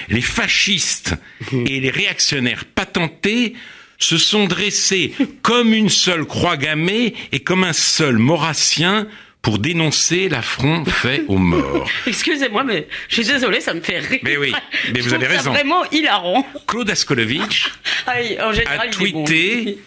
les 0.09 0.21
fascistes 0.21 1.15
et 1.53 1.79
les 1.79 1.89
réactionnaires 1.89 2.65
patentés 2.65 3.53
se 3.97 4.17
sont 4.17 4.45
dressés 4.47 5.13
comme 5.41 5.73
une 5.73 5.87
seule 5.89 6.25
croix 6.25 6.57
gammée 6.57 7.13
et 7.31 7.39
comme 7.39 7.63
un 7.63 7.71
seul 7.71 8.17
maurassien 8.17 9.07
pour 9.41 9.57
dénoncer 9.59 10.27
l'affront 10.27 10.83
fait 10.83 11.23
aux 11.29 11.37
morts. 11.37 11.89
Excusez-moi, 12.07 12.65
mais 12.65 12.89
je 13.07 13.15
suis 13.21 13.25
désolée, 13.25 13.61
ça 13.61 13.73
me 13.73 13.79
fait 13.79 13.99
rire. 13.99 14.19
Mais 14.23 14.35
oui, 14.35 14.53
mais 14.93 15.01
Je 15.01 15.07
vous 15.07 15.13
avez 15.13 15.27
ça 15.27 15.31
raison. 15.31 15.51
vraiment 15.53 15.89
hilarant. 15.91 16.45
Claude 16.67 16.89
Askolovitch 16.89 17.69
Ah, 18.07 18.21
il- 18.21 18.41
en 18.41 18.51
général, 18.51 18.79
a 18.81 18.85
bon. 18.87 18.91
tweeté 19.23 19.77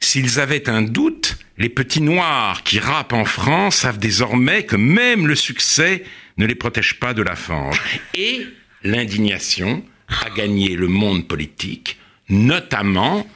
S'ils 0.00 0.38
avaient 0.38 0.68
un 0.68 0.82
doute, 0.82 1.35
les 1.58 1.68
petits 1.68 2.00
noirs 2.02 2.62
qui 2.62 2.78
rappent 2.78 3.12
en 3.12 3.24
France 3.24 3.76
savent 3.76 3.98
désormais 3.98 4.64
que 4.64 4.76
même 4.76 5.26
le 5.26 5.34
succès 5.34 6.04
ne 6.36 6.46
les 6.46 6.54
protège 6.54 6.98
pas 7.00 7.14
de 7.14 7.22
la 7.22 7.34
fange. 7.36 7.80
Et 8.14 8.46
l'indignation 8.82 9.84
a 10.24 10.30
gagné 10.30 10.76
le 10.76 10.88
monde 10.88 11.26
politique, 11.26 11.96
notamment 12.28 13.26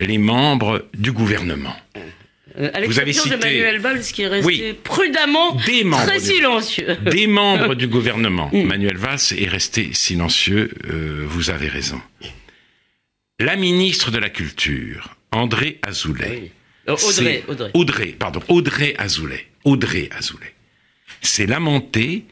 les 0.00 0.18
membres 0.18 0.86
du 0.94 1.12
gouvernement. 1.12 1.76
Euh, 2.58 2.70
Vous 2.86 2.98
avez 2.98 3.12
de 3.12 3.16
cité- 3.16 3.36
Manuel 3.36 3.78
Valls, 3.78 4.00
qui 4.02 4.22
est 4.22 4.28
resté 4.28 4.46
Oui. 4.46 4.74
prudemment 4.82 5.54
Des 5.66 5.84
membres 5.84 6.10
du- 6.12 6.18
silencieux. 6.20 6.96
Des 7.04 7.26
membres 7.28 7.74
du 7.74 7.86
gouvernement. 7.86 8.50
Manuel 8.52 8.96
Valls 8.96 9.20
est 9.36 9.48
resté 9.48 9.90
silencieux, 9.92 10.70
euh, 10.90 11.24
vous 11.28 11.50
avez 11.50 11.68
raison. 11.68 12.00
La 13.38 13.54
ministre 13.54 14.10
de 14.10 14.18
la 14.18 14.30
Culture, 14.30 15.14
André 15.30 15.78
Azoulay, 15.82 16.50
Audrey, 16.94 17.12
c'est- 17.12 17.44
Audrey. 17.48 17.70
Audrey, 17.74 18.16
pardon, 18.18 18.40
Audrey 18.48 18.94
Azoulay. 18.98 19.46
Audrey 19.64 20.08
Azoulay. 20.16 20.54
s'est 21.22 21.46
lamenté 21.46 22.24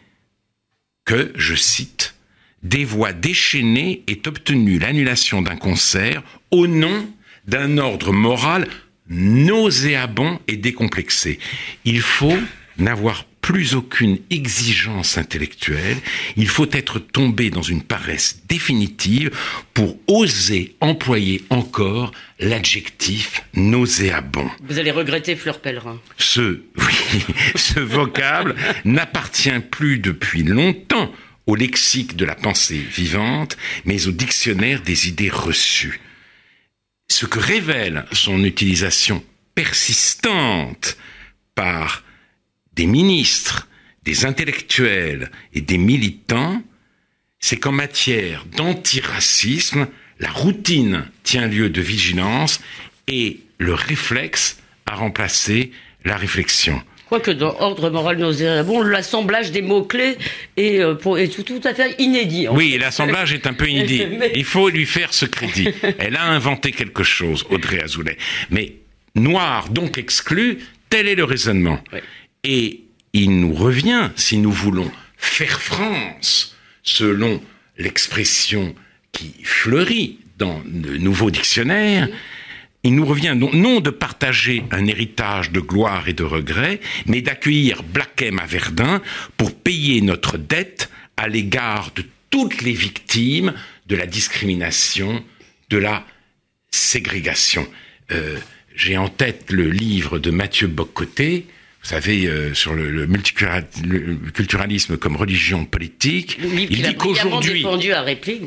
que, 1.05 1.33
je 1.35 1.55
cite, 1.55 2.15
des 2.63 2.85
voix 2.85 3.13
déchaînées 3.13 4.03
aient 4.07 4.27
obtenu 4.27 4.79
l'annulation 4.79 5.43
d'un 5.43 5.57
concert 5.57 6.23
au 6.51 6.67
nom 6.67 7.09
d'un 7.47 7.79
ordre 7.79 8.13
moral 8.13 8.67
nauséabond 9.09 10.41
et 10.49 10.57
décomplexé. 10.57 11.39
Il 11.85 12.01
faut 12.01 12.37
n'avoir 12.79 13.25
plus 13.47 13.77
aucune 13.77 14.19
exigence 14.31 15.19
intellectuelle, 15.19 15.99
il 16.37 16.49
faut 16.49 16.69
être 16.73 16.99
tombé 16.99 17.49
dans 17.49 17.63
une 17.63 17.85
paresse 17.85 18.41
définitive 18.49 19.31
pour 19.73 19.97
oser 20.09 20.75
employer 20.81 21.45
encore 21.51 22.11
l'adjectif 22.41 23.45
nauséabond. 23.55 24.51
Vous 24.65 24.81
allez 24.81 24.91
regretter 24.91 25.37
Fleur 25.37 25.61
Pellerin. 25.61 26.01
Ce, 26.19 26.41
oui, 26.77 27.25
ce 27.55 27.79
vocable 27.79 28.57
n'appartient 28.85 29.61
plus 29.71 30.01
depuis 30.01 30.43
longtemps 30.43 31.13
au 31.47 31.55
lexique 31.55 32.17
de 32.17 32.25
la 32.25 32.35
pensée 32.35 32.81
vivante, 32.81 33.57
mais 33.85 34.09
au 34.09 34.11
dictionnaire 34.11 34.83
des 34.83 35.07
idées 35.07 35.31
reçues. 35.31 36.01
Ce 37.09 37.27
que 37.27 37.39
révèle 37.39 38.07
son 38.11 38.43
utilisation 38.43 39.23
persistante 39.55 40.97
par 41.55 42.03
des 42.77 42.87
ministres, 42.87 43.69
des 44.05 44.25
intellectuels 44.25 45.31
et 45.53 45.61
des 45.61 45.79
militants, 45.79 46.63
c'est 47.41 47.57
qu'en 47.57 47.73
matière 47.73 48.45
d'antiracisme, 48.57 49.89
la 50.21 50.31
routine 50.31 51.05
tient 51.23 51.47
lieu 51.47 51.69
de 51.69 51.81
vigilance 51.81 52.61
et 53.09 53.41
le 53.59 53.75
réflexe 53.75 54.59
a 54.87 54.95
remplacé 54.95 55.73
la 56.05 56.17
réflexion. 56.17 56.81
Quoique 57.09 57.31
dans 57.31 57.55
Ordre 57.61 57.89
moral 57.89 58.19
nauséabond, 58.19 58.83
l'assemblage 58.83 59.53
des 59.53 59.63
mots-clés 59.63 60.17
est, 60.57 60.81
euh, 60.81 60.95
tout, 60.95 61.61
à 61.63 61.73
fait 61.73 61.95
inédit. 62.01 62.49
Oui, 62.49 62.77
l'assemblage 62.81 63.33
est 63.33 63.47
un 63.47 63.53
peu 63.53 63.69
inédit. 63.69 64.03
Il 64.35 64.45
faut 64.45 64.69
lui 64.69 64.87
faire 64.87 65.15
ce 65.15 65.25
crédit. 65.25 65.69
Elle 65.99 66.17
a 66.17 66.25
inventé 66.25 66.73
quelque 66.73 67.05
chose, 67.05 67.47
Audrey 67.51 67.81
Azoulay. 67.81 68.17
Mais 68.51 68.73
noir, 69.15 69.69
donc 69.69 69.99
exclu, 69.99 70.59
tel 70.91 71.07
est 71.07 71.15
le 71.15 71.25
raisonnement. 71.25 71.79
Et 72.49 72.85
il 73.13 73.41
nous 73.41 73.55
revient, 73.55 74.11
si 74.15 74.39
nous 74.39 74.53
voulons 74.53 74.91
faire 75.17 75.61
France, 75.61 76.57
selon 76.85 77.43
l'expression 77.77 78.73
qui 79.11 79.35
fleurit 79.43 80.21
dans 80.39 80.63
le 80.65 80.97
nouveau 80.99 81.33
dictionnaire, 81.33 82.09
il 82.85 82.95
nous 82.95 83.05
revient 83.05 83.37
non, 83.37 83.81
de 83.81 83.91
partager 83.91 84.63
un 84.71 84.87
héritage 84.87 85.51
de 85.51 85.59
gloire 85.59 86.09
et 86.09 86.13
de 86.13 86.23
regret, 86.23 86.79
mais 87.07 87.21
d'accueillir 87.21 87.83
Blackem 87.83 88.39
à 88.39 88.47
Verdun 88.47 89.03
pour 89.37 89.53
payer 89.53 90.01
notre 90.03 90.39
dette 90.39 90.89
à 91.17 91.27
l'égard 91.27 91.91
de 91.97 92.05
toutes 92.31 92.63
les 92.63 92.75
victimes 92.75 93.55
de 93.89 93.97
la 93.97 94.07
discrimination, 94.07 95.25
de 95.69 95.79
la 95.79 96.07
ségrégation. 96.71 97.67
Euh, 98.13 98.39
j'ai 98.77 98.97
en 98.97 99.09
tête 99.09 99.51
le 99.51 99.69
livre 99.69 100.21
de 100.21 100.31
Mathieu 100.31 100.69
Bocoté, 100.69 101.47
vous 101.87 101.93
savez, 101.93 102.27
euh, 102.27 102.53
sur 102.53 102.75
le, 102.75 103.07
multiculturalisme 103.07 104.97
comme 104.97 105.15
religion 105.15 105.65
politique. 105.65 106.37
il 106.43 106.83
dit 106.83 106.97
qu'aujourd'hui, 106.97 107.65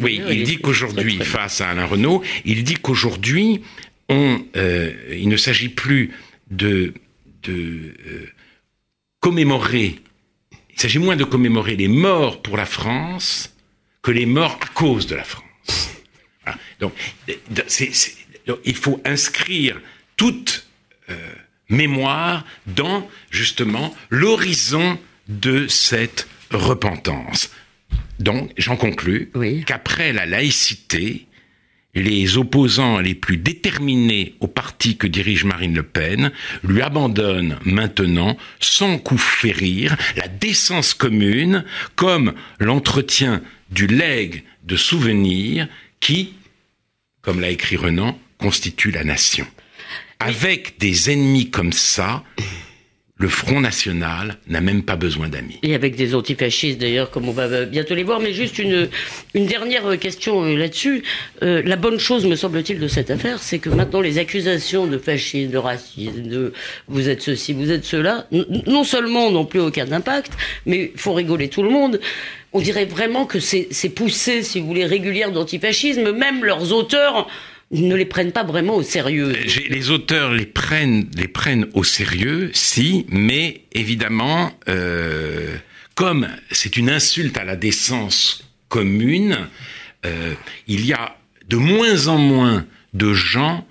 oui, 0.01 0.22
il 0.29 0.43
dit 0.43 0.58
qu'aujourd'hui, 0.58 1.15
face 1.19 1.62
à 1.62 1.69
Alain 1.69 1.86
Renault, 1.86 2.22
il 2.43 2.65
dit 2.65 2.74
qu'aujourd'hui, 2.74 3.62
on, 4.10 4.43
euh, 4.58 4.91
il 5.13 5.29
ne 5.29 5.38
s'agit 5.38 5.69
plus 5.69 6.12
de, 6.51 6.93
de 7.43 7.93
euh, 8.08 8.29
commémorer, 9.22 9.96
il 10.74 10.81
s'agit 10.81 11.00
moins 11.00 11.15
de 11.15 11.24
commémorer 11.24 11.77
les 11.77 11.88
morts 11.88 12.41
pour 12.41 12.58
la 12.58 12.65
France 12.65 13.55
que 14.01 14.12
les 14.12 14.25
morts 14.25 14.60
à 14.62 14.67
cause 14.74 15.08
de 15.08 15.15
la 15.15 15.24
France. 15.24 15.96
Donc, 16.81 16.91
il 18.65 18.75
faut 18.75 19.00
inscrire 19.05 19.79
toute 20.17 20.67
mémoire 21.70 22.46
dans 22.68 23.08
justement 23.30 23.94
l'horizon 24.10 24.98
de 25.28 25.68
cette 25.68 26.28
repentance. 26.52 27.52
Donc, 28.20 28.52
j'en 28.58 28.76
conclus 28.76 29.32
qu'après 29.66 30.12
la 30.12 30.26
laïcité, 30.26 31.28
les 31.96 32.38
opposants 32.38 33.00
les 33.00 33.16
plus 33.16 33.38
déterminés 33.38 34.36
au 34.40 34.48
parti 34.48 34.98
que 34.98 35.08
dirige 35.08 35.44
Marine 35.44 35.76
Le 35.76 35.84
Pen 35.84 36.32
lui 36.64 36.82
abandonnent 36.82 37.58
maintenant, 37.64 38.38
sans 38.60 38.98
coup 38.98 39.18
férir, 39.18 39.96
la 40.16 40.28
décence 40.28 40.94
commune 40.94 41.64
comme 41.96 42.34
l'entretien 42.60 43.42
du 43.72 43.88
legs 43.88 44.44
de 44.64 44.76
souvenirs 44.76 45.68
qui, 46.00 46.34
comme 47.22 47.40
l'a 47.40 47.50
écrit 47.50 47.76
Renan, 47.76 48.20
constitue 48.38 48.92
la 48.92 49.04
nation. 49.04 49.48
Avec 50.20 50.78
des 50.80 51.12
ennemis 51.12 51.50
comme 51.50 51.72
ça, 51.72 52.24
le 53.16 53.30
Front 53.30 53.62
National 53.62 54.38
n'a 54.48 54.60
même 54.60 54.84
pas 54.84 54.98
besoin 54.98 55.30
d'amis. 55.30 55.60
Et 55.64 55.76
avec 55.76 55.96
des 55.96 56.16
antifascistes 56.16 56.78
d'ailleurs, 56.78 57.10
comme 57.10 57.28
on 57.30 57.32
va 57.32 57.66
bientôt 57.66 57.96
les 57.96 58.04
voir. 58.04 58.20
Mais 58.20 58.34
juste 58.34 58.60
une, 58.60 58.90
une 59.34 59.46
dernière 59.46 59.98
question 59.98 60.44
euh, 60.44 60.58
là-dessus. 60.58 61.04
Euh, 61.42 61.62
la 61.66 61.78
bonne 61.78 62.00
chose, 62.00 62.26
me 62.26 62.36
semble-t-il, 62.36 62.80
de 62.80 62.88
cette 62.88 63.12
affaire, 63.12 63.40
c'est 63.40 63.60
que 63.60 63.70
maintenant 63.70 64.02
les 64.02 64.18
accusations 64.18 64.88
de 64.88 64.98
fascisme, 64.98 65.52
de 65.52 65.58
racisme, 65.58 66.24
de 66.24 66.54
vous 66.88 67.08
êtes 67.08 67.22
ceci, 67.22 67.54
vous 67.54 67.72
êtes 67.72 67.86
cela, 67.86 68.28
non 68.32 68.84
seulement 68.84 69.32
n'ont 69.32 69.46
plus 69.46 69.60
aucun 69.62 69.92
impact, 69.92 70.34
mais 70.66 70.92
faut 70.96 71.14
rigoler 71.14 71.50
tout 71.50 71.64
le 71.64 71.70
monde. 71.70 72.00
On 72.52 72.62
dirait 72.62 72.86
vraiment 72.86 73.26
que 73.26 73.40
c'est 73.40 73.68
poussé, 73.96 74.44
si 74.44 74.60
vous 74.60 74.68
voulez, 74.68 74.86
régulière 74.86 75.32
d'antifascisme. 75.32 76.12
Même 76.12 76.44
leurs 76.44 76.74
auteurs 76.74 77.28
ne 77.72 77.96
les 77.96 78.06
prennent 78.06 78.32
pas 78.32 78.44
vraiment 78.44 78.76
au 78.76 78.84
sérieux. 78.84 79.34
Les 79.70 79.90
auteurs 79.92 80.34
les 80.34 80.46
prennent, 80.46 81.10
les 81.16 81.28
prennent 81.28 81.68
au 81.74 81.84
sérieux, 81.84 82.50
si, 82.54 83.06
mais 83.10 83.62
évidemment, 83.74 84.52
euh, 84.68 85.56
comme 85.96 86.28
c'est 86.52 86.78
une 86.78 86.90
insulte 86.90 87.38
à 87.38 87.44
la 87.44 87.56
décence 87.56 88.44
commune, 88.70 89.38
euh, 90.06 90.34
il 90.68 90.86
y 90.86 90.94
a 90.94 91.18
de 91.48 91.58
moins 91.58 92.08
en 92.08 92.18
moins 92.18 92.66
de 92.94 93.14
gens 93.14 93.68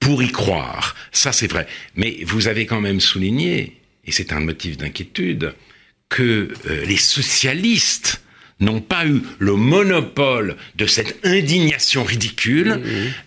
pour 0.00 0.22
y 0.22 0.30
croire. 0.30 0.94
Ça, 1.12 1.32
c'est 1.32 1.46
vrai. 1.46 1.66
Mais 1.96 2.18
vous 2.24 2.48
avez 2.48 2.66
quand 2.66 2.80
même 2.80 3.00
souligné, 3.00 3.80
et 4.04 4.12
c'est 4.12 4.32
un 4.32 4.40
motif 4.40 4.76
d'inquiétude, 4.76 5.54
que 6.08 6.52
euh, 6.66 6.84
les 6.86 6.96
socialistes 6.96 8.22
n'ont 8.60 8.80
pas 8.80 9.06
eu 9.06 9.22
le 9.38 9.54
monopole 9.54 10.56
de 10.76 10.86
cette 10.86 11.18
indignation 11.24 12.04
ridicule. 12.04 12.80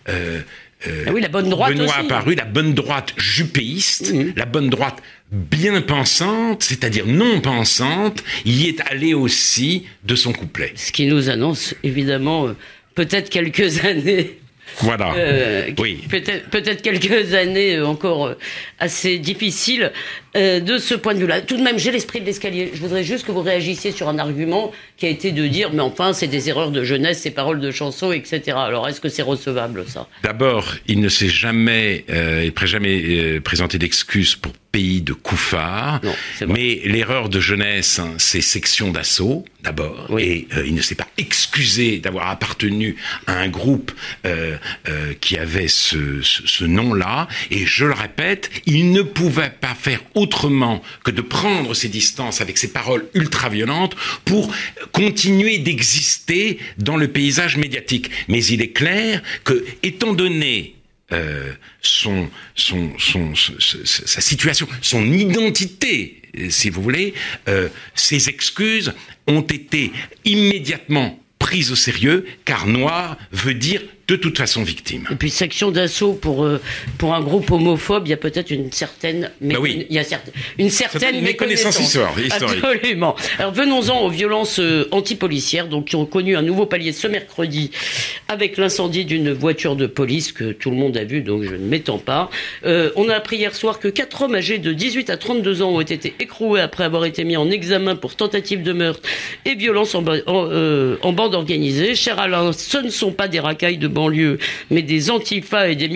Euh, 0.09 0.41
euh, 0.87 1.05
ah 1.07 1.11
oui, 1.11 1.21
la 1.21 1.27
bonne 1.27 1.49
droite 1.49 1.73
Benoît 1.73 1.85
aussi. 1.87 2.05
apparu, 2.05 2.35
la 2.35 2.45
bonne 2.45 2.73
droite 2.73 3.13
jupéiste, 3.17 4.13
la 4.35 4.45
bonne 4.45 4.69
droite 4.69 5.01
bien 5.31 5.81
pensante, 5.81 6.63
c'est-à-dire 6.63 7.07
non 7.07 7.41
pensante, 7.41 8.23
y 8.45 8.67
est 8.67 8.79
allé 8.81 9.13
aussi 9.13 9.85
de 10.03 10.15
son 10.15 10.33
couplet. 10.33 10.71
Ce 10.75 10.91
qui 10.91 11.07
nous 11.07 11.29
annonce 11.29 11.73
évidemment 11.83 12.47
euh, 12.47 12.55
peut-être 12.93 13.29
quelques 13.29 13.85
années 13.85 14.37
voilà. 14.79 15.13
Euh, 15.15 15.69
oui. 15.79 16.03
Peut-être 16.09 16.49
peut 16.49 16.61
quelques 16.61 17.33
années 17.33 17.79
encore 17.79 18.35
assez 18.79 19.17
difficiles 19.17 19.91
de 20.37 20.77
ce 20.77 20.95
point 20.95 21.13
de 21.13 21.19
vue-là. 21.19 21.41
Tout 21.41 21.57
de 21.57 21.63
même, 21.63 21.77
j'ai 21.77 21.91
l'esprit 21.91 22.21
de 22.21 22.25
l'escalier. 22.25 22.71
Je 22.73 22.79
voudrais 22.79 23.03
juste 23.03 23.25
que 23.25 23.31
vous 23.31 23.41
réagissiez 23.41 23.91
sur 23.91 24.07
un 24.07 24.19
argument 24.19 24.71
qui 24.97 25.05
a 25.05 25.09
été 25.09 25.31
de 25.31 25.47
dire, 25.47 25.71
mais 25.73 25.81
enfin, 25.81 26.13
c'est 26.13 26.27
des 26.27 26.49
erreurs 26.49 26.71
de 26.71 26.83
jeunesse, 26.83 27.21
ces 27.21 27.31
paroles 27.31 27.59
de 27.59 27.71
chansons, 27.71 28.11
etc. 28.11 28.57
Alors, 28.57 28.87
est-ce 28.87 29.01
que 29.01 29.09
c'est 29.09 29.21
recevable, 29.21 29.85
ça? 29.87 30.07
D'abord, 30.23 30.75
il 30.87 30.99
ne 30.99 31.09
s'est 31.09 31.29
jamais, 31.29 32.05
euh, 32.09 32.49
jamais 32.63 33.39
présenté 33.41 33.77
d'excuses 33.77 34.35
pour 34.35 34.53
pays 34.71 35.01
de 35.01 35.13
Koufar. 35.13 36.01
mais 36.47 36.81
l'erreur 36.85 37.29
de 37.29 37.39
jeunesse, 37.39 37.99
hein, 37.99 38.13
c'est 38.17 38.41
section 38.41 38.91
d'assaut, 38.91 39.45
d'abord. 39.63 40.19
Et 40.19 40.47
il 40.65 40.75
ne 40.75 40.81
s'est 40.81 40.95
pas 40.95 41.07
excusé 41.17 41.97
d'avoir 41.97 42.29
appartenu 42.29 42.95
à 43.25 43.37
un 43.39 43.47
groupe 43.47 43.91
euh, 44.25 44.57
euh, 44.87 45.13
qui 45.19 45.37
avait 45.37 45.67
ce, 45.67 46.21
ce, 46.21 46.63
nom-là. 46.63 47.27
Et 47.49 47.65
je 47.65 47.85
le 47.85 47.93
répète, 47.93 48.49
il 48.65 48.91
ne 48.91 49.01
pouvait 49.01 49.53
pas 49.61 49.73
faire 49.73 50.01
autrement 50.27 50.81
que 51.05 51.11
de 51.11 51.21
prendre 51.21 51.73
ses 51.73 51.87
distances 51.87 52.41
avec 52.41 52.57
ses 52.57 52.71
paroles 52.73 53.05
ultra-violentes 53.13 53.95
pour 54.25 54.53
continuer 54.91 55.57
d'exister 55.59 56.59
dans 56.77 56.97
le 56.97 57.07
paysage 57.07 57.55
médiatique. 57.55 58.09
Mais 58.27 58.43
il 58.43 58.61
est 58.61 58.73
clair 58.81 59.23
que, 59.45 59.65
étant 59.83 60.13
donné 60.13 60.75
euh, 61.13 61.53
son, 61.81 62.29
son, 62.55 62.91
son, 62.99 63.33
sa 63.35 64.21
situation, 64.21 64.67
son 64.81 65.05
identité, 65.13 66.21
si 66.49 66.69
vous 66.69 66.81
voulez, 66.81 67.13
euh, 67.47 67.69
ses 67.95 68.27
excuses 68.27 68.93
ont 69.27 69.41
été 69.41 69.93
immédiatement 70.25 71.17
prise 71.39 71.71
au 71.71 71.75
sérieux, 71.75 72.25
car 72.43 72.67
noir 72.67 73.17
veut 73.31 73.53
dire 73.53 73.81
de 74.07 74.15
toute 74.15 74.37
façon 74.37 74.63
victime. 74.63 75.05
Et 75.11 75.15
puis 75.15 75.29
section 75.29 75.69
d'assaut 75.69 76.13
pour 76.13 76.45
euh, 76.45 76.61
pour 76.97 77.13
un 77.13 77.21
groupe 77.21 77.51
homophobe, 77.51 78.07
il 78.07 78.11
y 78.11 78.13
a 78.13 78.17
peut-être 78.17 78.51
une 78.51 78.71
certaine 78.71 79.31
bah 79.41 79.55
oui. 79.59 79.85
il 79.89 79.95
y 79.95 79.99
a 79.99 80.03
une 80.57 80.69
certaine 80.69 81.21
méconnaissance 81.21 81.77
historique. 81.79 82.31
Absolument. 82.31 83.15
Alors 83.37 83.51
venons-en 83.51 84.05
aux 84.05 84.09
violences 84.09 84.59
euh, 84.59 84.87
antipolicières 84.91 85.67
donc 85.67 85.85
qui 85.85 85.97
ont 85.97 86.05
connu 86.05 86.37
un 86.37 86.41
nouveau 86.41 86.65
palier 86.65 86.93
ce 86.93 87.07
mercredi 87.07 87.71
avec 88.29 88.55
l'incendie 88.55 89.03
d'une 89.03 89.33
voiture 89.33 89.75
de 89.75 89.87
police 89.87 90.31
que 90.31 90.53
tout 90.53 90.71
le 90.71 90.77
monde 90.77 90.95
a 90.95 91.03
vu 91.03 91.21
donc 91.21 91.43
je 91.43 91.55
ne 91.55 91.65
m'étends 91.65 91.99
pas. 91.99 92.29
Euh, 92.65 92.91
on 92.95 93.09
a 93.09 93.15
appris 93.15 93.37
hier 93.37 93.53
soir 93.53 93.77
que 93.77 93.89
quatre 93.89 94.21
hommes 94.21 94.35
âgés 94.35 94.57
de 94.57 94.71
18 94.71 95.09
à 95.09 95.17
32 95.17 95.61
ans 95.63 95.71
ont 95.71 95.81
été 95.81 96.13
écroués 96.19 96.61
après 96.61 96.85
avoir 96.85 97.03
été 97.03 97.25
mis 97.25 97.35
en 97.35 97.49
examen 97.51 97.97
pour 97.97 98.15
tentative 98.15 98.63
de 98.63 98.71
meurtre 98.71 99.01
et 99.43 99.55
violence 99.55 99.95
en, 99.95 100.05
en 100.05 101.13
bande 101.13 101.35
organisée. 101.35 101.93
Cher 101.95 102.19
Alain, 102.19 102.53
ce 102.53 102.77
ne 102.77 102.89
sont 102.89 103.11
pas 103.11 103.27
des 103.27 103.41
racailles 103.41 103.77
de 103.77 103.96
banlieue, 103.97 104.37
mais 104.69 104.83
des 104.83 105.09
antifas 105.09 105.69
et 105.69 105.75
des 105.75 105.89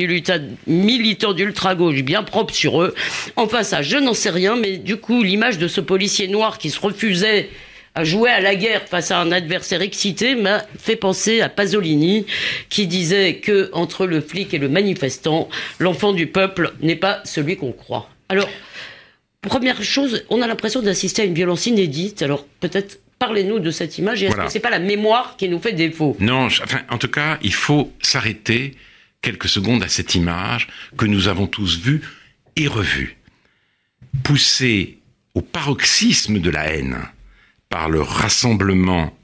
militants 0.66 1.34
d'ultra-gauche 1.34 2.02
bien 2.02 2.24
propres 2.24 2.56
sur 2.56 2.82
eux. 2.82 2.96
Enfin 3.36 3.62
ça, 3.62 3.84
je 3.84 3.98
n'en 3.98 4.16
sais 4.16 4.32
rien, 4.32 4.56
mais 4.56 4.78
du 4.78 4.98
coup, 4.98 5.22
l'image 5.22 5.60
de 5.60 5.68
ce 5.68 5.82
policier 5.82 6.28
noir 6.28 6.58
qui 6.58 6.72
se 6.72 6.80
refusait 6.80 7.50
à 7.94 8.04
jouer 8.04 8.32
à 8.32 8.40
la 8.40 8.56
guerre 8.56 8.88
face 8.88 9.12
à 9.12 9.20
un 9.20 9.32
adversaire 9.32 9.82
excité 9.82 10.34
m'a 10.36 10.64
fait 10.80 10.96
penser 10.96 11.42
à 11.42 11.50
Pasolini 11.50 12.26
qui 12.70 12.88
disait 12.88 13.36
que 13.36 13.70
entre 13.74 14.08
le 14.08 14.22
flic 14.22 14.54
et 14.54 14.58
le 14.58 14.70
manifestant, 14.70 15.50
l'enfant 15.78 16.14
du 16.14 16.26
peuple 16.28 16.74
n'est 16.82 16.96
pas 16.96 17.22
celui 17.26 17.58
qu'on 17.58 17.74
croit. 17.74 18.10
Alors, 18.30 18.50
première 19.42 19.84
chose, 19.84 20.24
on 20.30 20.42
a 20.42 20.48
l'impression 20.48 20.82
d'assister 20.82 21.22
à 21.24 21.26
une 21.26 21.34
violence 21.34 21.66
inédite. 21.66 22.22
Alors 22.22 22.46
peut-être 22.62 23.00
Parlez-nous 23.22 23.60
de 23.60 23.70
cette 23.70 24.00
image. 24.00 24.24
Et 24.24 24.26
est-ce 24.26 24.36
que 24.36 24.50
c'est 24.50 24.60
pas 24.60 24.72
la 24.72 24.80
mémoire 24.80 25.38
qui 25.38 25.48
nous 25.48 25.60
fait 25.60 25.74
défaut? 25.74 26.18
Non, 26.20 26.48
enfin, 26.48 26.82
en 26.90 26.98
tout 26.98 27.08
cas, 27.08 27.38
il 27.44 27.54
faut 27.54 27.94
s'arrêter 28.02 28.76
quelques 29.22 29.48
secondes 29.48 29.84
à 29.84 29.88
cette 29.90 30.16
image 30.16 30.68
que 30.98 31.06
nous 31.06 31.28
avons 31.28 31.46
tous 31.46 31.78
vue 31.78 32.02
et 32.56 32.68
revue. 32.68 33.18
Poussée 34.24 34.98
au 35.36 35.42
paroxysme 35.42 36.40
de 36.40 36.50
la 36.50 36.74
haine 36.74 36.98
par 37.70 37.90
le 37.90 38.02
rassemblement 38.02 39.16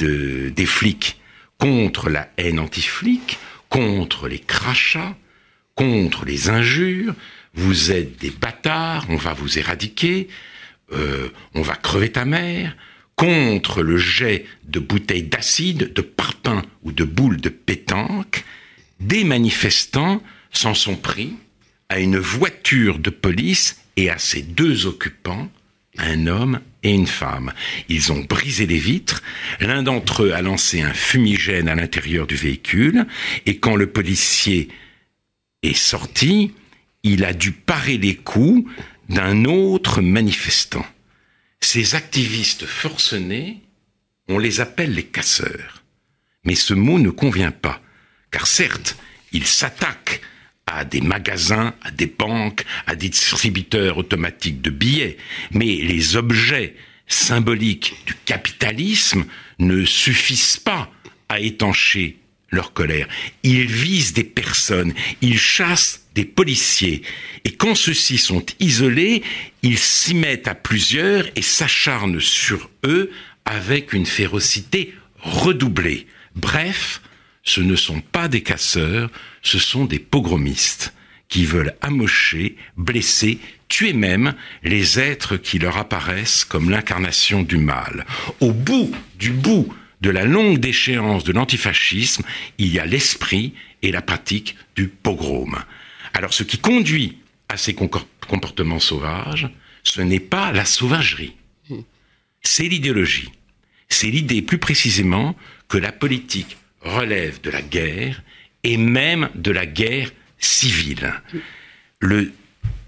de, 0.00 0.48
des 0.48 0.66
flics 0.66 1.20
contre 1.58 2.10
la 2.10 2.28
haine 2.36 2.58
anti-flic, 2.58 3.38
contre 3.68 4.26
les 4.26 4.40
crachats, 4.40 5.14
contre 5.76 6.24
les 6.24 6.50
injures, 6.50 7.14
vous 7.54 7.92
êtes 7.92 8.18
des 8.18 8.30
bâtards, 8.30 9.06
on 9.08 9.14
va 9.16 9.34
vous 9.34 9.56
éradiquer, 9.56 10.26
euh, 10.92 11.28
on 11.54 11.62
va 11.62 11.74
crever 11.74 12.12
ta 12.12 12.24
mère, 12.24 12.76
contre 13.16 13.82
le 13.82 13.96
jet 13.96 14.44
de 14.64 14.78
bouteilles 14.78 15.22
d'acide, 15.22 15.92
de 15.92 16.02
parpaing 16.02 16.62
ou 16.82 16.92
de 16.92 17.04
boules 17.04 17.40
de 17.40 17.48
pétanque, 17.48 18.44
des 19.00 19.24
manifestants 19.24 20.22
s'en 20.52 20.74
sont 20.74 20.96
pris 20.96 21.34
à 21.88 21.98
une 21.98 22.18
voiture 22.18 22.98
de 22.98 23.10
police 23.10 23.80
et 23.96 24.10
à 24.10 24.18
ses 24.18 24.42
deux 24.42 24.86
occupants, 24.86 25.48
un 25.98 26.26
homme 26.26 26.60
et 26.82 26.92
une 26.92 27.06
femme. 27.06 27.52
Ils 27.88 28.12
ont 28.12 28.20
brisé 28.20 28.66
les 28.66 28.78
vitres, 28.78 29.22
l'un 29.60 29.82
d'entre 29.82 30.24
eux 30.24 30.32
a 30.32 30.42
lancé 30.42 30.82
un 30.82 30.92
fumigène 30.92 31.68
à 31.68 31.74
l'intérieur 31.74 32.26
du 32.26 32.36
véhicule, 32.36 33.06
et 33.46 33.56
quand 33.58 33.76
le 33.76 33.86
policier 33.86 34.68
est 35.62 35.76
sorti, 35.76 36.52
il 37.02 37.24
a 37.24 37.32
dû 37.32 37.52
parer 37.52 37.98
les 37.98 38.16
coups 38.16 38.68
d'un 39.08 39.44
autre 39.44 40.00
manifestant. 40.02 40.86
Ces 41.60 41.94
activistes 41.94 42.66
forcenés, 42.66 43.62
on 44.28 44.38
les 44.38 44.60
appelle 44.60 44.94
les 44.94 45.06
casseurs. 45.06 45.82
Mais 46.44 46.54
ce 46.54 46.74
mot 46.74 46.98
ne 46.98 47.10
convient 47.10 47.50
pas, 47.50 47.80
car 48.30 48.46
certes, 48.46 48.96
ils 49.32 49.46
s'attaquent 49.46 50.20
à 50.66 50.84
des 50.84 51.00
magasins, 51.00 51.74
à 51.82 51.90
des 51.90 52.06
banques, 52.06 52.64
à 52.86 52.96
des 52.96 53.08
distributeurs 53.08 53.98
automatiques 53.98 54.60
de 54.60 54.70
billets, 54.70 55.16
mais 55.52 55.76
les 55.76 56.16
objets 56.16 56.74
symboliques 57.06 57.94
du 58.06 58.14
capitalisme 58.24 59.24
ne 59.58 59.84
suffisent 59.84 60.58
pas 60.58 60.90
à 61.28 61.40
étancher 61.40 62.18
leur 62.50 62.72
colère. 62.72 63.08
Ils 63.42 63.66
visent 63.66 64.12
des 64.12 64.24
personnes, 64.24 64.94
ils 65.20 65.38
chassent 65.38 66.06
des 66.14 66.24
policiers. 66.24 67.02
Et 67.44 67.52
quand 67.52 67.74
ceux-ci 67.74 68.18
sont 68.18 68.44
isolés, 68.60 69.22
ils 69.62 69.78
s'y 69.78 70.14
mettent 70.14 70.48
à 70.48 70.54
plusieurs 70.54 71.26
et 71.36 71.42
s'acharnent 71.42 72.20
sur 72.20 72.70
eux 72.84 73.10
avec 73.44 73.92
une 73.92 74.06
férocité 74.06 74.94
redoublée. 75.20 76.06
Bref, 76.34 77.00
ce 77.42 77.60
ne 77.60 77.76
sont 77.76 78.00
pas 78.00 78.28
des 78.28 78.42
casseurs, 78.42 79.10
ce 79.42 79.58
sont 79.58 79.84
des 79.84 79.98
pogromistes 79.98 80.92
qui 81.28 81.44
veulent 81.44 81.74
amocher, 81.80 82.56
blesser, 82.76 83.38
tuer 83.68 83.92
même 83.92 84.34
les 84.62 85.00
êtres 85.00 85.36
qui 85.36 85.58
leur 85.58 85.76
apparaissent 85.76 86.44
comme 86.44 86.70
l'incarnation 86.70 87.42
du 87.42 87.58
mal. 87.58 88.06
Au 88.40 88.52
bout 88.52 88.94
du 89.18 89.30
bout 89.30 89.72
de 90.00 90.10
la 90.10 90.24
longue 90.24 90.58
déchéance 90.58 91.24
de 91.24 91.32
l'antifascisme, 91.32 92.22
il 92.58 92.72
y 92.72 92.78
a 92.78 92.86
l'esprit 92.86 93.54
et 93.82 93.92
la 93.92 94.02
pratique 94.02 94.56
du 94.74 94.88
pogrom. 94.88 95.56
Alors 96.14 96.32
ce 96.32 96.42
qui 96.42 96.58
conduit 96.58 97.18
à 97.48 97.56
ces 97.56 97.74
comportements 97.74 98.80
sauvages, 98.80 99.48
ce 99.82 100.00
n'est 100.00 100.20
pas 100.20 100.52
la 100.52 100.64
sauvagerie, 100.64 101.34
c'est 102.42 102.68
l'idéologie. 102.68 103.30
C'est 103.88 104.10
l'idée 104.10 104.42
plus 104.42 104.58
précisément 104.58 105.36
que 105.68 105.78
la 105.78 105.92
politique 105.92 106.56
relève 106.80 107.40
de 107.40 107.50
la 107.50 107.62
guerre 107.62 108.22
et 108.62 108.76
même 108.76 109.30
de 109.34 109.50
la 109.50 109.66
guerre 109.66 110.10
civile. 110.38 111.12
Le 112.00 112.32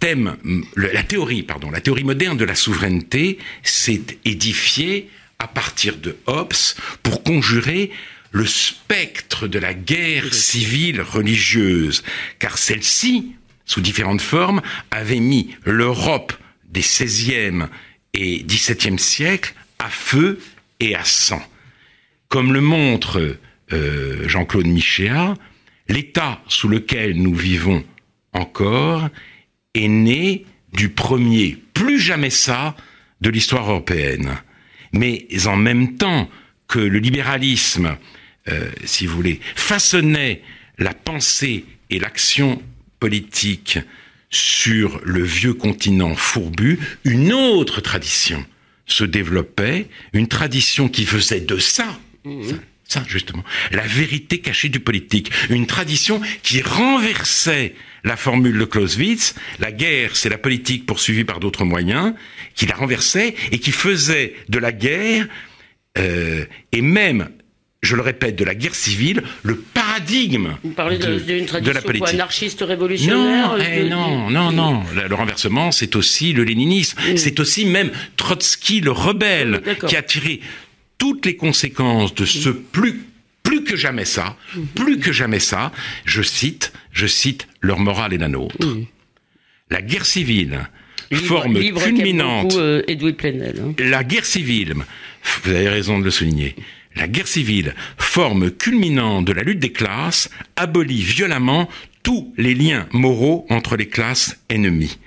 thème, 0.00 0.36
la 0.76 1.02
théorie, 1.02 1.42
pardon, 1.42 1.70
la 1.70 1.80
théorie 1.80 2.04
moderne 2.04 2.36
de 2.36 2.44
la 2.44 2.54
souveraineté 2.54 3.38
s'est 3.62 4.18
édifiée 4.24 5.10
à 5.38 5.46
partir 5.46 5.96
de 5.96 6.16
Hobbes 6.26 6.52
pour 7.02 7.22
conjurer 7.22 7.90
le 8.30 8.46
spectre 8.46 9.46
de 9.46 9.58
la 9.58 9.72
guerre 9.74 10.34
civile 10.34 11.00
religieuse, 11.00 12.02
car 12.38 12.58
celle-ci, 12.58 13.34
sous 13.64 13.80
différentes 13.80 14.20
formes, 14.20 14.62
avait 14.90 15.20
mis 15.20 15.54
l'Europe 15.64 16.32
des 16.68 16.80
XVIe 16.80 17.66
et 18.14 18.42
XVIIe 18.42 18.98
siècles 18.98 19.54
à 19.78 19.88
feu 19.88 20.40
et 20.80 20.94
à 20.94 21.04
sang. 21.04 21.42
Comme 22.28 22.52
le 22.52 22.60
montre 22.60 23.38
euh, 23.72 24.28
Jean-Claude 24.28 24.66
Michéa, 24.66 25.34
l'état 25.88 26.42
sous 26.48 26.68
lequel 26.68 27.16
nous 27.16 27.34
vivons 27.34 27.84
encore 28.32 29.08
est 29.74 29.88
né 29.88 30.44
du 30.72 30.90
premier 30.90 31.56
plus 31.72 31.98
jamais 31.98 32.30
ça 32.30 32.76
de 33.20 33.30
l'histoire 33.30 33.70
européenne 33.70 34.36
mais 34.92 35.26
en 35.46 35.56
même 35.56 35.96
temps 35.96 36.30
que 36.66 36.78
le 36.78 36.98
libéralisme, 36.98 37.96
euh, 38.48 38.70
si 38.84 39.06
vous 39.06 39.16
voulez, 39.16 39.40
façonnait 39.54 40.42
la 40.78 40.94
pensée 40.94 41.64
et 41.90 41.98
l'action 41.98 42.62
politique 43.00 43.78
sur 44.30 45.00
le 45.04 45.22
vieux 45.22 45.54
continent 45.54 46.14
fourbu, 46.14 46.78
une 47.04 47.32
autre 47.32 47.80
tradition 47.80 48.44
se 48.86 49.04
développait, 49.04 49.88
une 50.12 50.28
tradition 50.28 50.88
qui 50.88 51.04
faisait 51.04 51.40
de 51.40 51.58
ça, 51.58 51.98
mmh. 52.24 52.42
ça, 52.44 52.56
justement, 53.06 53.44
la 53.70 53.86
vérité 53.86 54.38
cachée 54.38 54.68
du 54.68 54.80
politique, 54.80 55.30
une 55.50 55.66
tradition 55.66 56.20
qui 56.42 56.62
renversait 56.62 57.74
la 58.04 58.16
formule 58.16 58.58
de 58.58 58.64
Clausewitz, 58.64 59.34
la 59.58 59.72
guerre 59.72 60.16
c'est 60.16 60.28
la 60.28 60.38
politique 60.38 60.86
poursuivie 60.86 61.24
par 61.24 61.40
d'autres 61.40 61.64
moyens, 61.64 62.14
qui 62.54 62.66
la 62.66 62.74
renversait 62.74 63.34
et 63.52 63.58
qui 63.58 63.72
faisait 63.72 64.34
de 64.48 64.58
la 64.58 64.72
guerre, 64.72 65.26
euh, 65.98 66.44
et 66.72 66.80
même, 66.80 67.28
je 67.82 67.94
le 67.94 68.02
répète, 68.02 68.36
de 68.36 68.44
la 68.44 68.54
guerre 68.54 68.74
civile, 68.74 69.22
le 69.42 69.56
paradigme 69.56 70.56
Vous 70.64 70.70
parlez 70.70 70.98
d'une 70.98 71.46
tradition 71.46 71.60
de 71.60 71.70
la 71.70 71.82
politique. 71.82 72.08
anarchiste 72.08 72.62
révolutionnaire 72.62 73.56
Non, 73.56 73.64
eh 73.64 73.84
non, 73.88 74.30
non, 74.30 74.52
non. 74.52 74.82
Le 74.94 75.14
renversement, 75.14 75.72
c'est 75.72 75.94
aussi 75.94 76.32
le 76.32 76.44
léninisme. 76.44 76.98
Mm. 77.00 77.16
C'est 77.16 77.38
aussi 77.40 77.66
même 77.66 77.90
Trotsky, 78.16 78.80
le 78.80 78.90
rebelle, 78.90 79.62
qui 79.86 79.96
a 79.96 80.02
tiré 80.02 80.40
toutes 80.98 81.24
les 81.24 81.36
conséquences 81.36 82.14
de 82.14 82.24
ce 82.24 82.50
plus 82.50 83.04
plus 83.48 83.64
que 83.64 83.76
jamais 83.76 84.04
ça, 84.04 84.36
mm. 84.54 84.62
plus 84.74 84.98
que 84.98 85.10
jamais 85.10 85.40
ça, 85.40 85.72
je 86.04 86.20
cite, 86.20 86.72
je 86.92 87.06
cite, 87.06 87.48
leur 87.62 87.78
morale 87.78 88.12
est 88.12 88.18
la 88.18 88.28
nôtre. 88.28 88.56
Mm. 88.62 88.84
La 89.70 89.80
guerre 89.80 90.04
civile, 90.04 90.68
forme 91.14 91.58
culminante. 91.72 92.54
Euh, 92.56 92.82
hein. 92.88 93.74
La 93.78 94.04
guerre 94.04 94.26
civile, 94.26 94.74
vous 95.44 95.50
avez 95.50 95.68
raison 95.68 95.98
de 95.98 96.04
le 96.04 96.10
souligner. 96.10 96.56
La 96.94 97.08
guerre 97.08 97.28
civile, 97.28 97.74
forme 97.96 98.50
culminante 98.50 99.24
de 99.24 99.32
la 99.32 99.42
lutte 99.42 99.60
des 99.60 99.72
classes, 99.72 100.30
abolit 100.56 101.02
violemment 101.02 101.68
tous 102.02 102.34
les 102.36 102.54
liens 102.54 102.86
moraux 102.92 103.46
entre 103.50 103.76
les 103.76 103.88
classes 103.88 104.38
ennemies. 104.48 104.98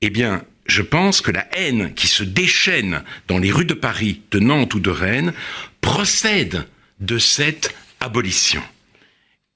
Eh 0.00 0.10
bien, 0.10 0.44
je 0.66 0.82
pense 0.82 1.20
que 1.20 1.30
la 1.30 1.46
haine 1.56 1.92
qui 1.94 2.06
se 2.06 2.22
déchaîne 2.22 3.02
dans 3.28 3.38
les 3.38 3.50
rues 3.50 3.64
de 3.64 3.74
Paris, 3.74 4.22
de 4.30 4.38
Nantes 4.38 4.74
ou 4.74 4.80
de 4.80 4.90
Rennes 4.90 5.32
procède 5.80 6.66
de 7.00 7.18
cette 7.18 7.74
abolition. 8.00 8.62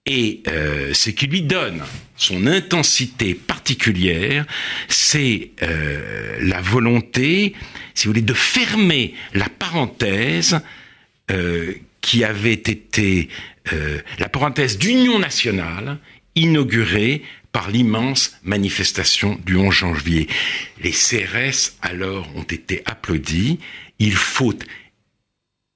Et 0.07 0.43
euh, 0.49 0.95
ce 0.95 1.11
qui 1.11 1.27
lui 1.27 1.43
donne 1.43 1.83
son 2.17 2.47
intensité 2.47 3.35
particulière, 3.35 4.47
c'est 4.89 5.51
euh, 5.63 6.39
la 6.41 6.61
volonté, 6.63 7.55
si 7.95 8.07
vous 8.07 8.13
voulez, 8.13 8.23
de 8.23 8.35
fermer 8.35 9.15
la 9.35 9.49
parenthèse 9.49 10.61
euh, 11.31 11.75
qui 12.01 12.25
avait 12.25 12.53
été 12.55 13.29
la 14.19 14.31
parenthèse 14.31 14.79
d'union 14.79 15.19
nationale 15.19 15.99
inaugurée 16.35 17.23
par 17.53 17.71
l'immense 17.71 18.37
manifestation 18.43 19.39
du 19.45 19.57
11 19.57 19.75
janvier. 19.75 20.29
Les 20.81 20.93
CRS 20.93 21.73
alors 21.83 22.29
ont 22.37 22.43
été 22.43 22.83
applaudis. 22.85 23.59
Il 23.99 24.15
faut 24.15 24.55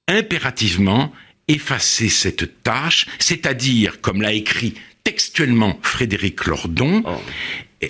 impérativement 0.07 1.11
effacer 1.47 2.09
cette 2.09 2.63
tâche, 2.63 3.05
c'est-à-dire, 3.19 4.01
comme 4.01 4.21
l'a 4.21 4.33
écrit 4.33 4.75
textuellement 5.03 5.77
Frédéric 5.81 6.45
Lordon, 6.45 7.03
oh. 7.05 7.21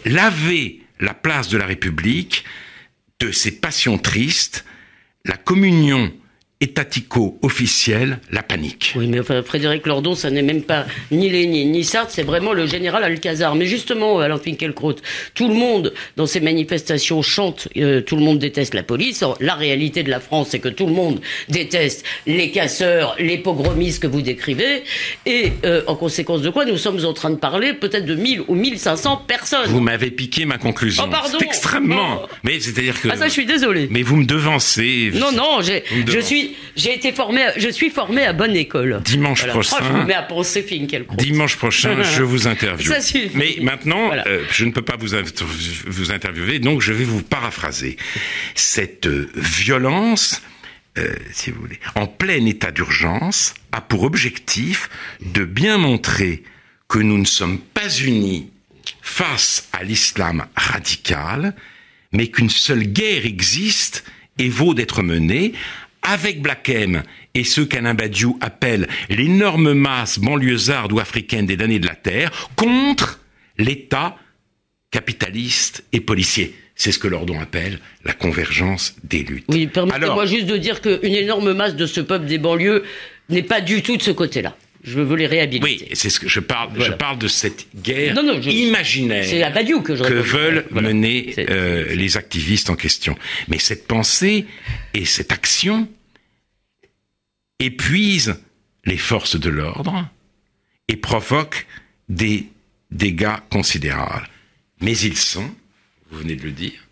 laver 0.06 0.82
la 1.00 1.14
place 1.14 1.50
de 1.50 1.58
la 1.58 1.66
République 1.66 2.44
de 3.20 3.32
ses 3.32 3.52
passions 3.52 3.98
tristes, 3.98 4.66
la 5.26 5.38
communion 5.38 6.12
étatico 6.64 7.38
officiel, 7.42 8.20
la 8.32 8.42
panique. 8.42 8.94
Oui, 8.96 9.08
mais 9.08 9.20
enfin, 9.20 9.44
Frédéric 9.44 9.86
Lordon, 9.86 10.16
ça 10.16 10.32
n'est 10.32 10.42
même 10.42 10.62
pas 10.62 10.86
ni 11.12 11.30
Lénine 11.30 11.74
ni 11.74 11.84
Sartre, 11.84 12.12
c'est 12.12 12.24
vraiment 12.24 12.54
le 12.54 12.66
général 12.68 13.04
Alcazar. 13.04 13.56
Mais 13.56 13.66
justement, 13.66 14.20
Alain 14.20 14.38
Finkielkraut, 14.38 14.96
tout 15.34 15.50
le 15.50 15.56
monde 15.56 15.94
dans 16.16 16.26
ces 16.26 16.40
manifestations 16.40 17.22
chante, 17.22 17.68
euh, 17.76 18.00
tout 18.00 18.16
le 18.16 18.22
monde 18.22 18.40
déteste 18.40 18.74
la 18.76 18.84
police. 18.84 19.24
la 19.42 19.56
réalité 19.56 20.04
de 20.04 20.10
la 20.10 20.22
France, 20.22 20.50
c'est 20.52 20.60
que 20.60 20.70
tout 20.70 20.86
le 20.86 20.94
monde 20.94 21.20
déteste 21.50 22.06
les 22.26 22.50
casseurs, 22.50 23.16
les 23.20 23.38
pogromistes 23.38 24.02
que 24.02 24.08
vous 24.08 24.22
décrivez. 24.22 24.84
Et 25.26 25.52
euh, 25.66 25.82
en 25.88 25.96
conséquence 25.96 26.42
de 26.42 26.50
quoi, 26.50 26.64
nous 26.64 26.78
sommes 26.78 27.04
en 27.04 27.14
train 27.14 27.32
de 27.32 27.36
parler 27.36 27.74
peut-être 27.74 28.06
de 28.06 28.16
1000 28.16 28.44
ou 28.48 28.56
1500 28.56 29.24
personnes. 29.28 29.68
Vous 29.68 29.82
m'avez 29.82 30.12
piqué 30.12 30.46
ma 30.46 30.58
conclusion. 30.58 31.04
Oh, 31.06 31.12
pardon. 31.12 31.38
C'est 31.40 31.46
extrêmement. 31.46 32.22
Mais 32.44 32.62
c'est-à-dire 32.62 33.02
que. 33.02 33.10
Ah, 33.10 33.18
ça, 33.18 33.28
je 33.28 33.34
suis 33.34 33.46
désolé. 33.46 33.90
Mais 33.92 34.02
vous 34.02 34.16
me 34.16 34.26
devancez. 34.26 35.12
Non, 35.14 35.34
non, 35.34 35.60
je 35.62 36.20
suis 36.20 36.53
j'ai 36.76 36.94
été 36.94 37.12
formé, 37.12 37.42
je 37.58 37.70
suis 37.70 37.90
formé 37.90 38.24
à 38.24 38.34
bonne 38.34 38.56
école. 38.56 39.02
Dimanche 39.04 39.46
prochain. 39.48 39.78
je 39.82 39.92
vous 39.92 40.04
mets 40.04 40.14
à 40.14 40.24
penser 40.24 40.64
Dimanche 41.18 41.58
prochain, 41.58 42.04
je 42.18 42.24
vous 42.24 42.48
interviewe. 42.48 42.94
Mais 43.36 43.58
maintenant, 43.62 44.12
euh, 44.12 44.44
je 44.52 44.66
ne 44.66 44.72
peux 44.72 44.82
pas 44.82 44.96
vous, 44.98 45.10
vous 45.88 46.12
interviewer, 46.12 46.60
donc 46.60 46.82
je 46.82 46.94
vais 46.94 47.04
vous 47.04 47.22
paraphraser. 47.22 47.98
Cette 48.56 49.08
euh, 49.08 49.30
violence, 49.36 50.42
euh, 50.98 51.16
si 51.32 51.52
vous 51.52 51.62
voulez, 51.62 51.80
en 51.96 52.08
plein 52.08 52.46
état 52.46 52.72
d'urgence, 52.72 53.54
a 53.72 53.82
pour 53.82 54.04
objectif 54.04 54.90
de 55.22 55.46
bien 55.46 55.78
montrer 55.78 56.44
que 56.88 57.00
nous 57.00 57.18
ne 57.18 57.26
sommes 57.26 57.60
pas 57.60 57.90
unis 57.90 58.50
face 59.02 59.70
à 59.74 59.84
l'islam 59.84 60.46
radical, 60.56 61.56
mais 62.12 62.28
qu'une 62.28 62.50
seule 62.50 62.84
guerre 62.84 63.26
existe 63.26 64.04
et 64.38 64.50
vaut 64.50 64.74
d'être 64.74 65.02
menée 65.04 65.54
avec 66.04 66.42
Black 66.42 66.70
M 66.70 67.04
et 67.34 67.44
ceux 67.44 67.66
qu'Alain 67.66 67.94
Badiou 67.94 68.38
appelle 68.42 68.88
l'énorme 69.10 69.74
masse 69.74 70.20
banlieusarde 70.20 70.92
ou 70.92 71.00
africaine 71.00 71.46
des 71.46 71.58
damnés 71.58 71.80
de 71.80 71.88
la 71.88 71.96
Terre 71.96 72.50
contre 72.56 73.20
l'État 73.58 74.18
capitaliste 74.92 75.84
et 75.92 76.00
policier. 76.00 76.56
C'est 76.76 76.92
ce 76.92 77.00
que 77.00 77.08
Lordon 77.08 77.40
appelle 77.40 77.80
la 78.04 78.14
convergence 78.14 78.96
des 79.04 79.24
luttes. 79.24 79.46
Oui, 79.50 79.68
permettez-moi 79.68 80.26
juste 80.26 80.48
de 80.48 80.58
dire 80.58 80.82
qu'une 80.82 81.14
énorme 81.16 81.54
masse 81.54 81.76
de 81.76 81.86
ce 81.86 82.02
peuple 82.02 82.26
des 82.26 82.38
banlieues 82.38 82.84
n'est 83.30 83.44
pas 83.44 83.62
du 83.62 83.82
tout 83.82 83.98
de 83.98 84.02
ce 84.02 84.12
côté-là. 84.12 84.56
Je 84.84 85.00
veux 85.00 85.16
les 85.16 85.28
réhabiliter. 85.28 85.86
Oui, 85.86 85.88
c'est 85.94 86.10
ce 86.10 86.20
que 86.20 86.28
je 86.28 86.42
parle. 86.42 86.70
Je 86.82 86.92
parle 86.92 87.18
de 87.18 87.30
cette 87.30 87.68
guerre 87.74 88.18
imaginaire 88.46 89.24
que, 89.24 89.82
que, 89.82 90.14
veulent 90.14 90.66
mener 90.72 91.34
euh, 91.38 91.96
les 91.96 92.18
activistes 92.18 92.70
en 92.70 92.76
question. 92.76 93.18
Mais 93.48 93.60
cette 93.60 93.88
pensée 93.88 94.46
et 94.94 95.06
cette 95.06 95.32
action 95.32 95.88
épuisent 97.60 98.36
les 98.84 98.98
forces 98.98 99.40
de 99.40 99.50
l'ordre 99.50 100.10
et 100.90 100.98
provoquent 100.98 101.66
des 102.10 102.50
dégâts 102.92 103.38
considérables. 103.50 104.30
Mais 104.82 104.98
ils 104.98 105.18
sont, 105.18 105.50
vous 106.12 106.20
venez 106.20 106.36
de 106.36 106.44
le 106.44 106.52
dire, 106.52 106.88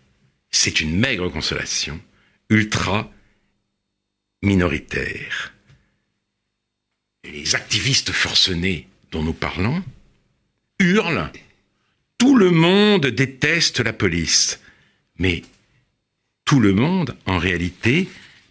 c'est 0.50 0.80
une 0.80 0.96
maigre 0.96 1.28
consolation, 1.28 2.00
ultra 2.48 3.10
minoritaire 4.42 5.52
les 7.24 7.54
activistes 7.54 8.12
forcenés 8.12 8.88
dont 9.10 9.22
nous 9.22 9.32
parlons 9.32 9.82
hurlent 10.78 11.30
Tout 12.18 12.36
le 12.36 12.50
monde 12.50 13.06
déteste 13.06 13.80
la 13.80 13.92
police. 13.92 14.60
Mais 15.18 15.42
tout 16.44 16.60
le 16.60 16.72
monde, 16.72 17.16
en 17.26 17.38
réalité, 17.38 18.08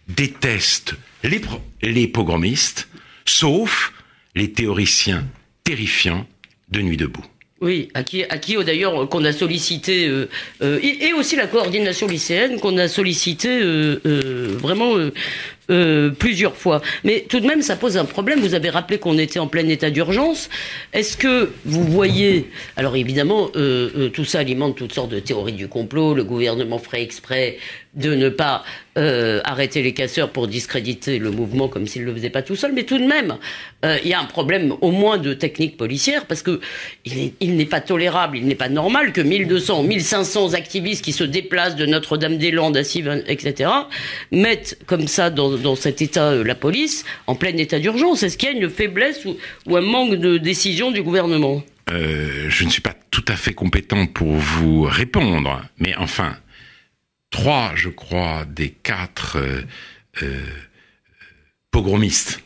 déteste 0.08 0.94
les, 1.22 2.06
pogromistes, 2.08 2.88
sauf 3.24 3.92
les 4.34 4.52
théoriciens 4.52 5.26
terrifiants 5.64 6.26
de 6.70 6.80
Nuit 6.80 6.96
debout. 6.96 7.24
Oui, 7.60 7.90
à 7.94 8.02
qui, 8.02 8.24
à 8.24 8.38
qui 8.38 8.56
d'ailleurs 8.64 9.08
qu'on 9.08 9.24
a 9.24 9.32
sollicité, 9.32 10.08
euh, 10.08 10.28
euh, 10.62 10.80
et, 10.82 11.12
aussi 11.12 11.36
la 11.36 11.46
coordination 11.46 12.08
lycéenne 12.08 12.58
qu'on 12.58 12.76
a 12.76 12.88
sollicité 12.88 13.60
euh, 13.62 14.56
vraiment 14.58 14.96
euh, 15.70 16.10
plusieurs 16.10 16.56
fois. 16.56 16.82
Mais 17.04 17.24
tout 17.28 17.38
de 17.38 17.46
même, 17.46 17.62
ça 17.62 17.76
pose 17.76 17.96
un 17.96 18.04
problème. 18.04 18.40
Vous 18.40 18.54
avez 18.54 18.68
rappelé 18.68 18.98
qu'on 18.98 19.16
était 19.16 19.38
en 19.38 19.46
plein 19.46 19.66
état 19.68 19.90
d'urgence. 19.90 20.48
Est-ce 20.92 21.16
que 21.16 21.52
vous 21.64 21.84
voyez... 21.84 22.50
Alors 22.76 22.96
évidemment, 22.96 23.50
euh, 23.54 23.90
euh, 23.96 24.08
tout 24.08 24.24
ça 24.24 24.40
alimente 24.40 24.76
toutes 24.76 24.92
sortes 24.92 25.10
de 25.10 25.20
théories 25.20 25.52
du 25.52 25.68
complot. 25.68 26.14
Le 26.14 26.24
gouvernement 26.24 26.78
ferait 26.78 27.02
exprès 27.02 27.58
de 27.94 28.14
ne 28.14 28.28
pas 28.28 28.64
arrêter 28.94 29.82
les 29.82 29.94
casseurs 29.94 30.30
pour 30.30 30.48
discréditer 30.48 31.18
le 31.18 31.30
mouvement 31.30 31.68
comme 31.68 31.86
s'il 31.86 32.02
ne 32.02 32.08
le 32.08 32.14
faisait 32.14 32.30
pas 32.30 32.42
tout 32.42 32.56
seul. 32.56 32.72
Mais 32.72 32.82
tout 32.84 32.98
de 32.98 33.06
même, 33.06 33.38
il 33.82 34.06
y 34.06 34.12
a 34.12 34.20
un 34.20 34.26
problème 34.26 34.74
au 34.82 34.90
moins 34.90 35.16
de 35.16 35.32
technique 35.32 35.78
policière 35.78 36.26
parce 36.26 36.42
que 36.42 36.60
il 37.06 37.56
n'est 37.56 37.66
pas 37.66 37.80
tolérable, 37.80 38.36
il 38.36 38.46
n'est 38.46 38.54
pas 38.54 38.68
normal 38.68 39.12
que 39.12 39.22
1200 39.22 39.82
1500 39.82 40.54
activistes 40.54 41.04
qui 41.04 41.12
se 41.12 41.24
déplacent 41.24 41.76
de 41.76 41.86
Notre-Dame-des-Landes 41.86 42.76
à 42.76 42.84
Sivan, 42.84 43.20
etc., 43.26 43.70
mettent 44.30 44.78
comme 44.86 45.08
ça 45.08 45.30
dans 45.30 45.76
cet 45.76 46.02
état 46.02 46.30
euh, 46.30 46.44
la 46.44 46.54
police 46.54 47.04
en 47.26 47.34
plein 47.34 47.56
état 47.56 47.78
d'urgence 47.78 48.22
Est-ce 48.22 48.36
qu'il 48.36 48.50
y 48.50 48.52
a 48.52 48.56
une 48.56 48.70
faiblesse 48.70 49.24
ou, 49.24 49.76
un 49.76 49.80
manque 49.80 50.14
de 50.14 50.38
décision 50.38 50.90
du 50.90 51.02
gouvernement? 51.02 51.62
Euh, 51.90 52.46
Je 52.48 52.64
ne 52.64 52.70
suis 52.70 52.82
pas 52.82 52.94
tout 53.10 53.24
à 53.28 53.36
fait 53.36 53.54
compétent 53.54 54.06
pour 54.06 54.32
vous 54.32 54.82
répondre, 54.82 55.62
mais 55.78 55.94
enfin, 55.96 56.36
trois, 57.32 57.72
je 57.74 57.88
crois, 57.88 58.44
des 58.44 58.70
quatre 58.70 59.38
euh, 60.22 60.42
pogromistes 61.72 62.40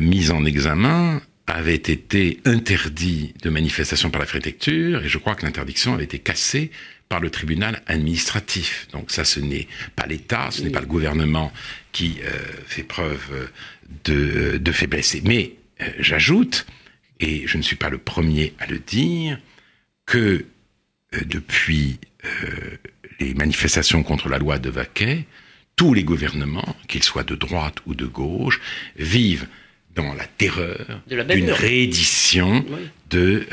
mis 0.00 0.30
en 0.30 0.46
examen 0.46 1.20
avaient 1.46 1.74
été 1.74 2.40
interdits 2.46 3.34
de 3.42 3.50
manifestation 3.50 4.08
par 4.08 4.20
la 4.20 4.26
préfecture, 4.26 5.04
et 5.04 5.08
je 5.08 5.18
crois 5.18 5.34
que 5.34 5.44
l'interdiction 5.44 5.92
avait 5.92 6.04
été 6.04 6.18
cassée 6.18 6.70
par 7.08 7.20
le 7.20 7.30
tribunal 7.30 7.82
administratif. 7.86 8.88
Donc 8.92 9.10
ça, 9.10 9.24
ce 9.24 9.40
n'est 9.40 9.68
pas 9.94 10.06
l'État, 10.06 10.50
ce 10.50 10.62
n'est 10.62 10.70
pas 10.70 10.80
le 10.80 10.86
gouvernement 10.86 11.52
qui 11.92 12.18
euh, 12.22 12.30
fait 12.66 12.82
preuve 12.82 13.48
de, 14.04 14.72
faiblesse. 14.72 15.16
Mais 15.24 15.52
euh, 15.80 15.88
j'ajoute, 16.00 16.66
et 17.20 17.46
je 17.46 17.58
ne 17.58 17.62
suis 17.62 17.76
pas 17.76 17.90
le 17.90 17.98
premier 17.98 18.54
à 18.58 18.66
le 18.66 18.78
dire, 18.78 19.38
que 20.04 20.44
euh, 21.14 21.20
depuis 21.24 21.98
les 23.20 23.34
manifestations 23.34 24.02
contre 24.02 24.28
la 24.28 24.38
loi 24.38 24.58
de 24.58 24.70
Vaquet, 24.70 25.24
tous 25.76 25.94
les 25.94 26.04
gouvernements, 26.04 26.76
qu'ils 26.88 27.02
soient 27.02 27.24
de 27.24 27.34
droite 27.34 27.76
ou 27.86 27.94
de 27.94 28.06
gauche, 28.06 28.60
vivent 28.96 29.46
dans 29.94 30.14
la 30.14 30.24
terreur 30.24 31.00
d'une 31.06 31.50
réédition 31.50 32.64
de 33.10 33.46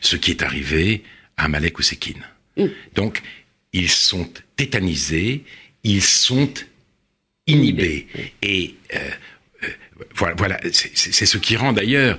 ce 0.00 0.16
qui 0.16 0.30
est 0.32 0.42
arrivé 0.42 1.02
à 1.36 1.48
Malek 1.48 1.78
Ousekine. 1.78 2.24
Mm. 2.56 2.66
Donc, 2.94 3.22
ils 3.72 3.90
sont 3.90 4.28
tétanisés, 4.56 5.44
ils 5.84 6.02
sont 6.02 6.52
inhibés. 7.46 8.06
Et 8.42 8.74
euh, 8.94 8.98
euh, 9.64 9.68
voilà, 10.14 10.34
voilà 10.36 10.60
c'est 10.72 11.26
ce 11.26 11.38
qui 11.38 11.56
rend 11.56 11.72
d'ailleurs 11.72 12.18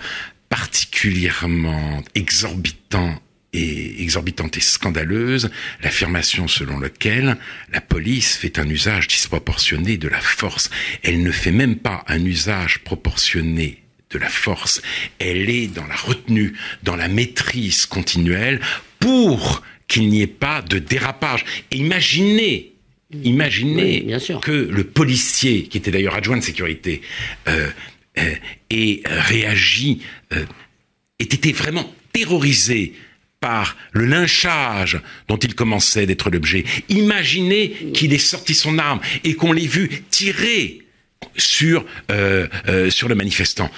particulièrement 0.50 2.04
exorbitant 2.16 3.22
et 3.58 4.02
exorbitante 4.04 4.56
et 4.58 4.62
scandaleuse 4.62 5.50
l'affirmation 5.82 6.48
selon 6.48 6.80
laquelle 6.80 7.38
la 7.74 7.82
police 7.82 8.38
fait 8.38 8.60
un 8.60 8.70
usage 8.70 9.08
disproportionné 9.08 9.98
de 9.98 10.08
la 10.08 10.20
force. 10.20 10.70
Elle 11.04 11.24
ne 11.24 11.32
fait 11.32 11.52
même 11.52 11.78
pas 11.78 12.04
un 12.08 12.24
usage 12.24 12.80
proportionné 12.80 13.82
de 14.12 14.20
la 14.20 14.30
force. 14.30 14.82
Elle 15.20 15.50
est 15.50 15.68
dans 15.68 15.88
la 15.88 15.96
retenue, 15.96 16.54
dans 16.84 16.96
la 16.96 17.08
maîtrise 17.08 17.86
continuelle 17.88 18.62
pour 19.00 19.64
qu'il 19.88 20.08
n'y 20.10 20.22
ait 20.22 20.28
pas 20.28 20.62
de 20.62 20.78
dérapage. 20.78 21.44
Et 21.72 21.78
imaginez, 21.78 22.74
imaginez 23.24 24.06
que 24.42 24.52
le 24.52 24.84
policier, 24.84 25.64
qui 25.64 25.80
était 25.80 25.92
d'ailleurs 25.92 26.16
adjoint 26.16 26.38
de 26.38 26.44
sécurité, 26.44 27.02
euh, 27.48 27.70
euh, 28.20 28.36
ait 28.70 29.02
réagi, 29.06 30.02
ait 30.32 30.46
été 31.24 31.52
vraiment 31.52 31.92
terrorisé 32.14 32.94
par 33.40 33.78
le 33.92 34.06
lynchage 34.06 35.00
dont 35.28 35.38
il 35.38 35.54
commençait 35.56 36.06
d'être 36.06 36.30
l'objet. 36.30 36.64
Imaginez 36.90 37.92
qu'il 37.94 38.14
ait 38.14 38.18
sorti 38.18 38.56
son 38.56 38.78
arme 38.80 39.00
et 39.24 39.36
qu'on 39.36 39.54
l'ait 39.54 39.68
vu 39.68 40.04
tirer 40.10 40.82
sur, 41.36 41.86
euh, 42.12 42.48
euh, 42.68 42.90
sur 42.90 43.08
le 43.08 43.16
manifestant 43.16 43.70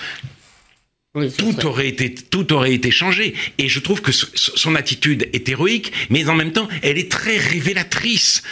tout 1.39 1.65
aurait 1.65 1.87
été 1.87 2.13
tout 2.13 2.53
aurait 2.53 2.73
été 2.73 2.91
changé. 2.91 3.33
Et 3.57 3.67
je 3.67 3.79
trouve 3.79 4.01
que 4.01 4.11
son 4.11 4.75
attitude 4.75 5.27
est 5.33 5.49
héroïque 5.49 5.91
mais 6.11 6.29
en 6.29 6.35
même 6.35 6.51
temps 6.51 6.67
elle 6.83 6.99
est 6.99 7.11
très 7.11 7.37
révélatrice. 7.37 8.43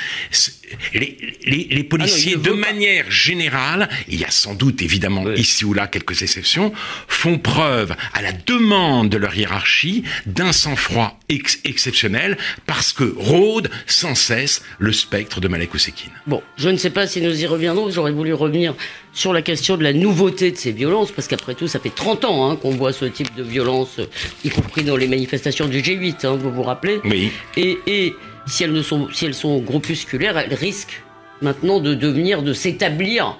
Les, 0.93 1.17
les, 1.46 1.67
les 1.70 1.84
policiers 1.84 2.34
ah 2.36 2.50
de 2.50 2.52
manière 2.52 3.10
générale 3.10 3.88
il 4.10 4.20
y 4.20 4.26
a 4.26 4.32
sans 4.32 4.54
doute 4.54 4.82
évidemment 4.82 5.32
ici 5.34 5.63
ou 5.63 5.74
là 5.74 5.88
quelques 5.88 6.24
exceptions 6.24 6.74
font 7.08 7.38
preuve 7.38 7.96
à 8.13 8.22
la 8.22 8.34
demande 8.34 9.10
de 9.10 9.17
leur 9.17 9.38
hiérarchie 9.38 10.04
d'un 10.26 10.52
sang-froid 10.52 11.20
exceptionnel 11.30 12.38
parce 12.65 12.91
que 12.91 13.13
rôde 13.17 13.70
sans 13.86 14.15
cesse 14.15 14.62
le 14.80 14.91
spectre 14.91 15.39
de 15.39 15.48
Malek 15.48 15.74
Ousekine. 15.74 16.12
Bon, 16.26 16.41
je 16.58 16.70
ne 16.70 16.78
sais 16.78 16.89
pas 16.89 17.08
si 17.08 17.22
nous 17.22 17.41
y 17.41 17.46
reviendrons, 17.46 17.91
j'aurais 17.91 18.12
voulu 18.12 18.34
revenir 18.34 18.76
sur 19.17 19.34
la 19.34 19.41
question 19.41 19.78
de 19.78 19.84
la 19.84 19.93
nouveauté 19.93 20.52
de 20.52 20.58
ces 20.58 20.72
violences, 20.72 21.12
parce 21.12 21.28
qu'après 21.28 21.56
tout, 21.56 21.67
ça 21.67 21.80
fait 21.80 21.93
30 21.93 22.26
ans 22.26 22.46
hein, 22.46 22.46
qu'on 22.55 22.71
voit 22.71 22.93
ce 22.93 23.05
type 23.05 23.33
de 23.36 23.43
violence, 23.43 23.99
y 24.43 24.49
compris 24.49 24.83
dans 24.83 24.95
les 24.95 25.07
manifestations 25.07 25.67
du 25.67 25.81
G8, 25.81 26.25
hein, 26.25 26.36
vous 26.36 26.51
vous 26.51 26.63
rappelez 26.63 26.99
Oui. 27.03 27.31
Et, 27.55 27.77
et 27.88 28.15
si, 28.45 28.63
elles 28.63 28.73
ne 28.73 28.81
sont, 28.81 29.07
si 29.13 29.25
elles 29.25 29.33
sont 29.33 29.60
groupusculaires, 29.60 30.38
elles 30.38 30.53
risquent 30.53 31.03
maintenant 31.41 31.79
de 31.79 31.93
devenir, 31.93 32.41
de 32.41 32.53
s'établir 32.53 33.38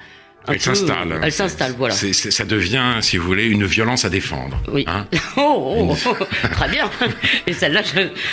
elle 0.48 0.62
s'installe. 0.62 1.20
Elle 1.22 1.32
s'installe, 1.32 1.74
voilà. 1.78 1.94
ça 1.94 2.46
devient, 2.46 2.98
si 3.02 3.18
vous 3.18 3.26
voulez, 3.26 3.46
une 3.46 3.66
violence 3.66 4.06
à 4.06 4.10
défendre. 4.10 4.62
Oui. 4.72 4.86
Hein 4.88 5.06
oh, 5.38 5.88
oh, 5.90 5.96
oh, 6.06 6.26
très 6.52 6.70
bien. 6.70 6.90
Et 7.46 7.54
celle-là, 7.54 7.82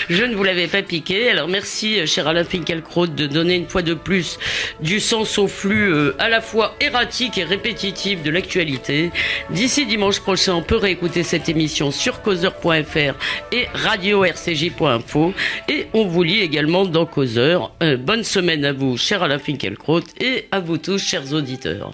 je, 0.08 0.24
ne 0.24 0.34
vous 0.34 0.44
l'avais 0.44 0.68
pas 0.68 0.82
piqué. 0.82 1.30
Alors 1.30 1.48
merci, 1.48 2.06
cher 2.06 2.28
Alain 2.28 2.44
Finkielkraut, 2.44 3.06
de 3.06 3.26
donner 3.26 3.56
une 3.56 3.68
fois 3.68 3.82
de 3.82 3.94
plus 3.94 4.38
du 4.80 5.00
sens 5.00 5.38
au 5.38 5.48
flux 5.48 5.92
euh, 5.92 6.14
à 6.18 6.28
la 6.28 6.40
fois 6.40 6.74
erratique 6.80 7.38
et 7.38 7.44
répétitif 7.44 8.22
de 8.22 8.30
l'actualité. 8.30 9.10
D'ici 9.50 9.86
dimanche 9.86 10.20
prochain, 10.20 10.54
on 10.54 10.62
peut 10.62 10.76
réécouter 10.76 11.22
cette 11.22 11.48
émission 11.48 11.90
sur 11.90 12.22
causeur.fr 12.22 13.14
et 13.52 13.66
radio-rcj.info. 13.74 15.34
Et 15.68 15.86
on 15.92 16.06
vous 16.06 16.22
lit 16.22 16.40
également 16.40 16.84
dans 16.84 17.06
Causeur. 17.06 17.72
Euh, 17.82 17.96
bonne 17.96 18.24
semaine 18.24 18.64
à 18.64 18.72
vous, 18.72 18.96
cher 18.96 19.22
Alain 19.22 19.38
Finkielkraut, 19.38 20.02
et 20.20 20.48
à 20.50 20.60
vous 20.60 20.78
tous, 20.78 20.98
chers 20.98 21.32
auditeurs. 21.32 21.92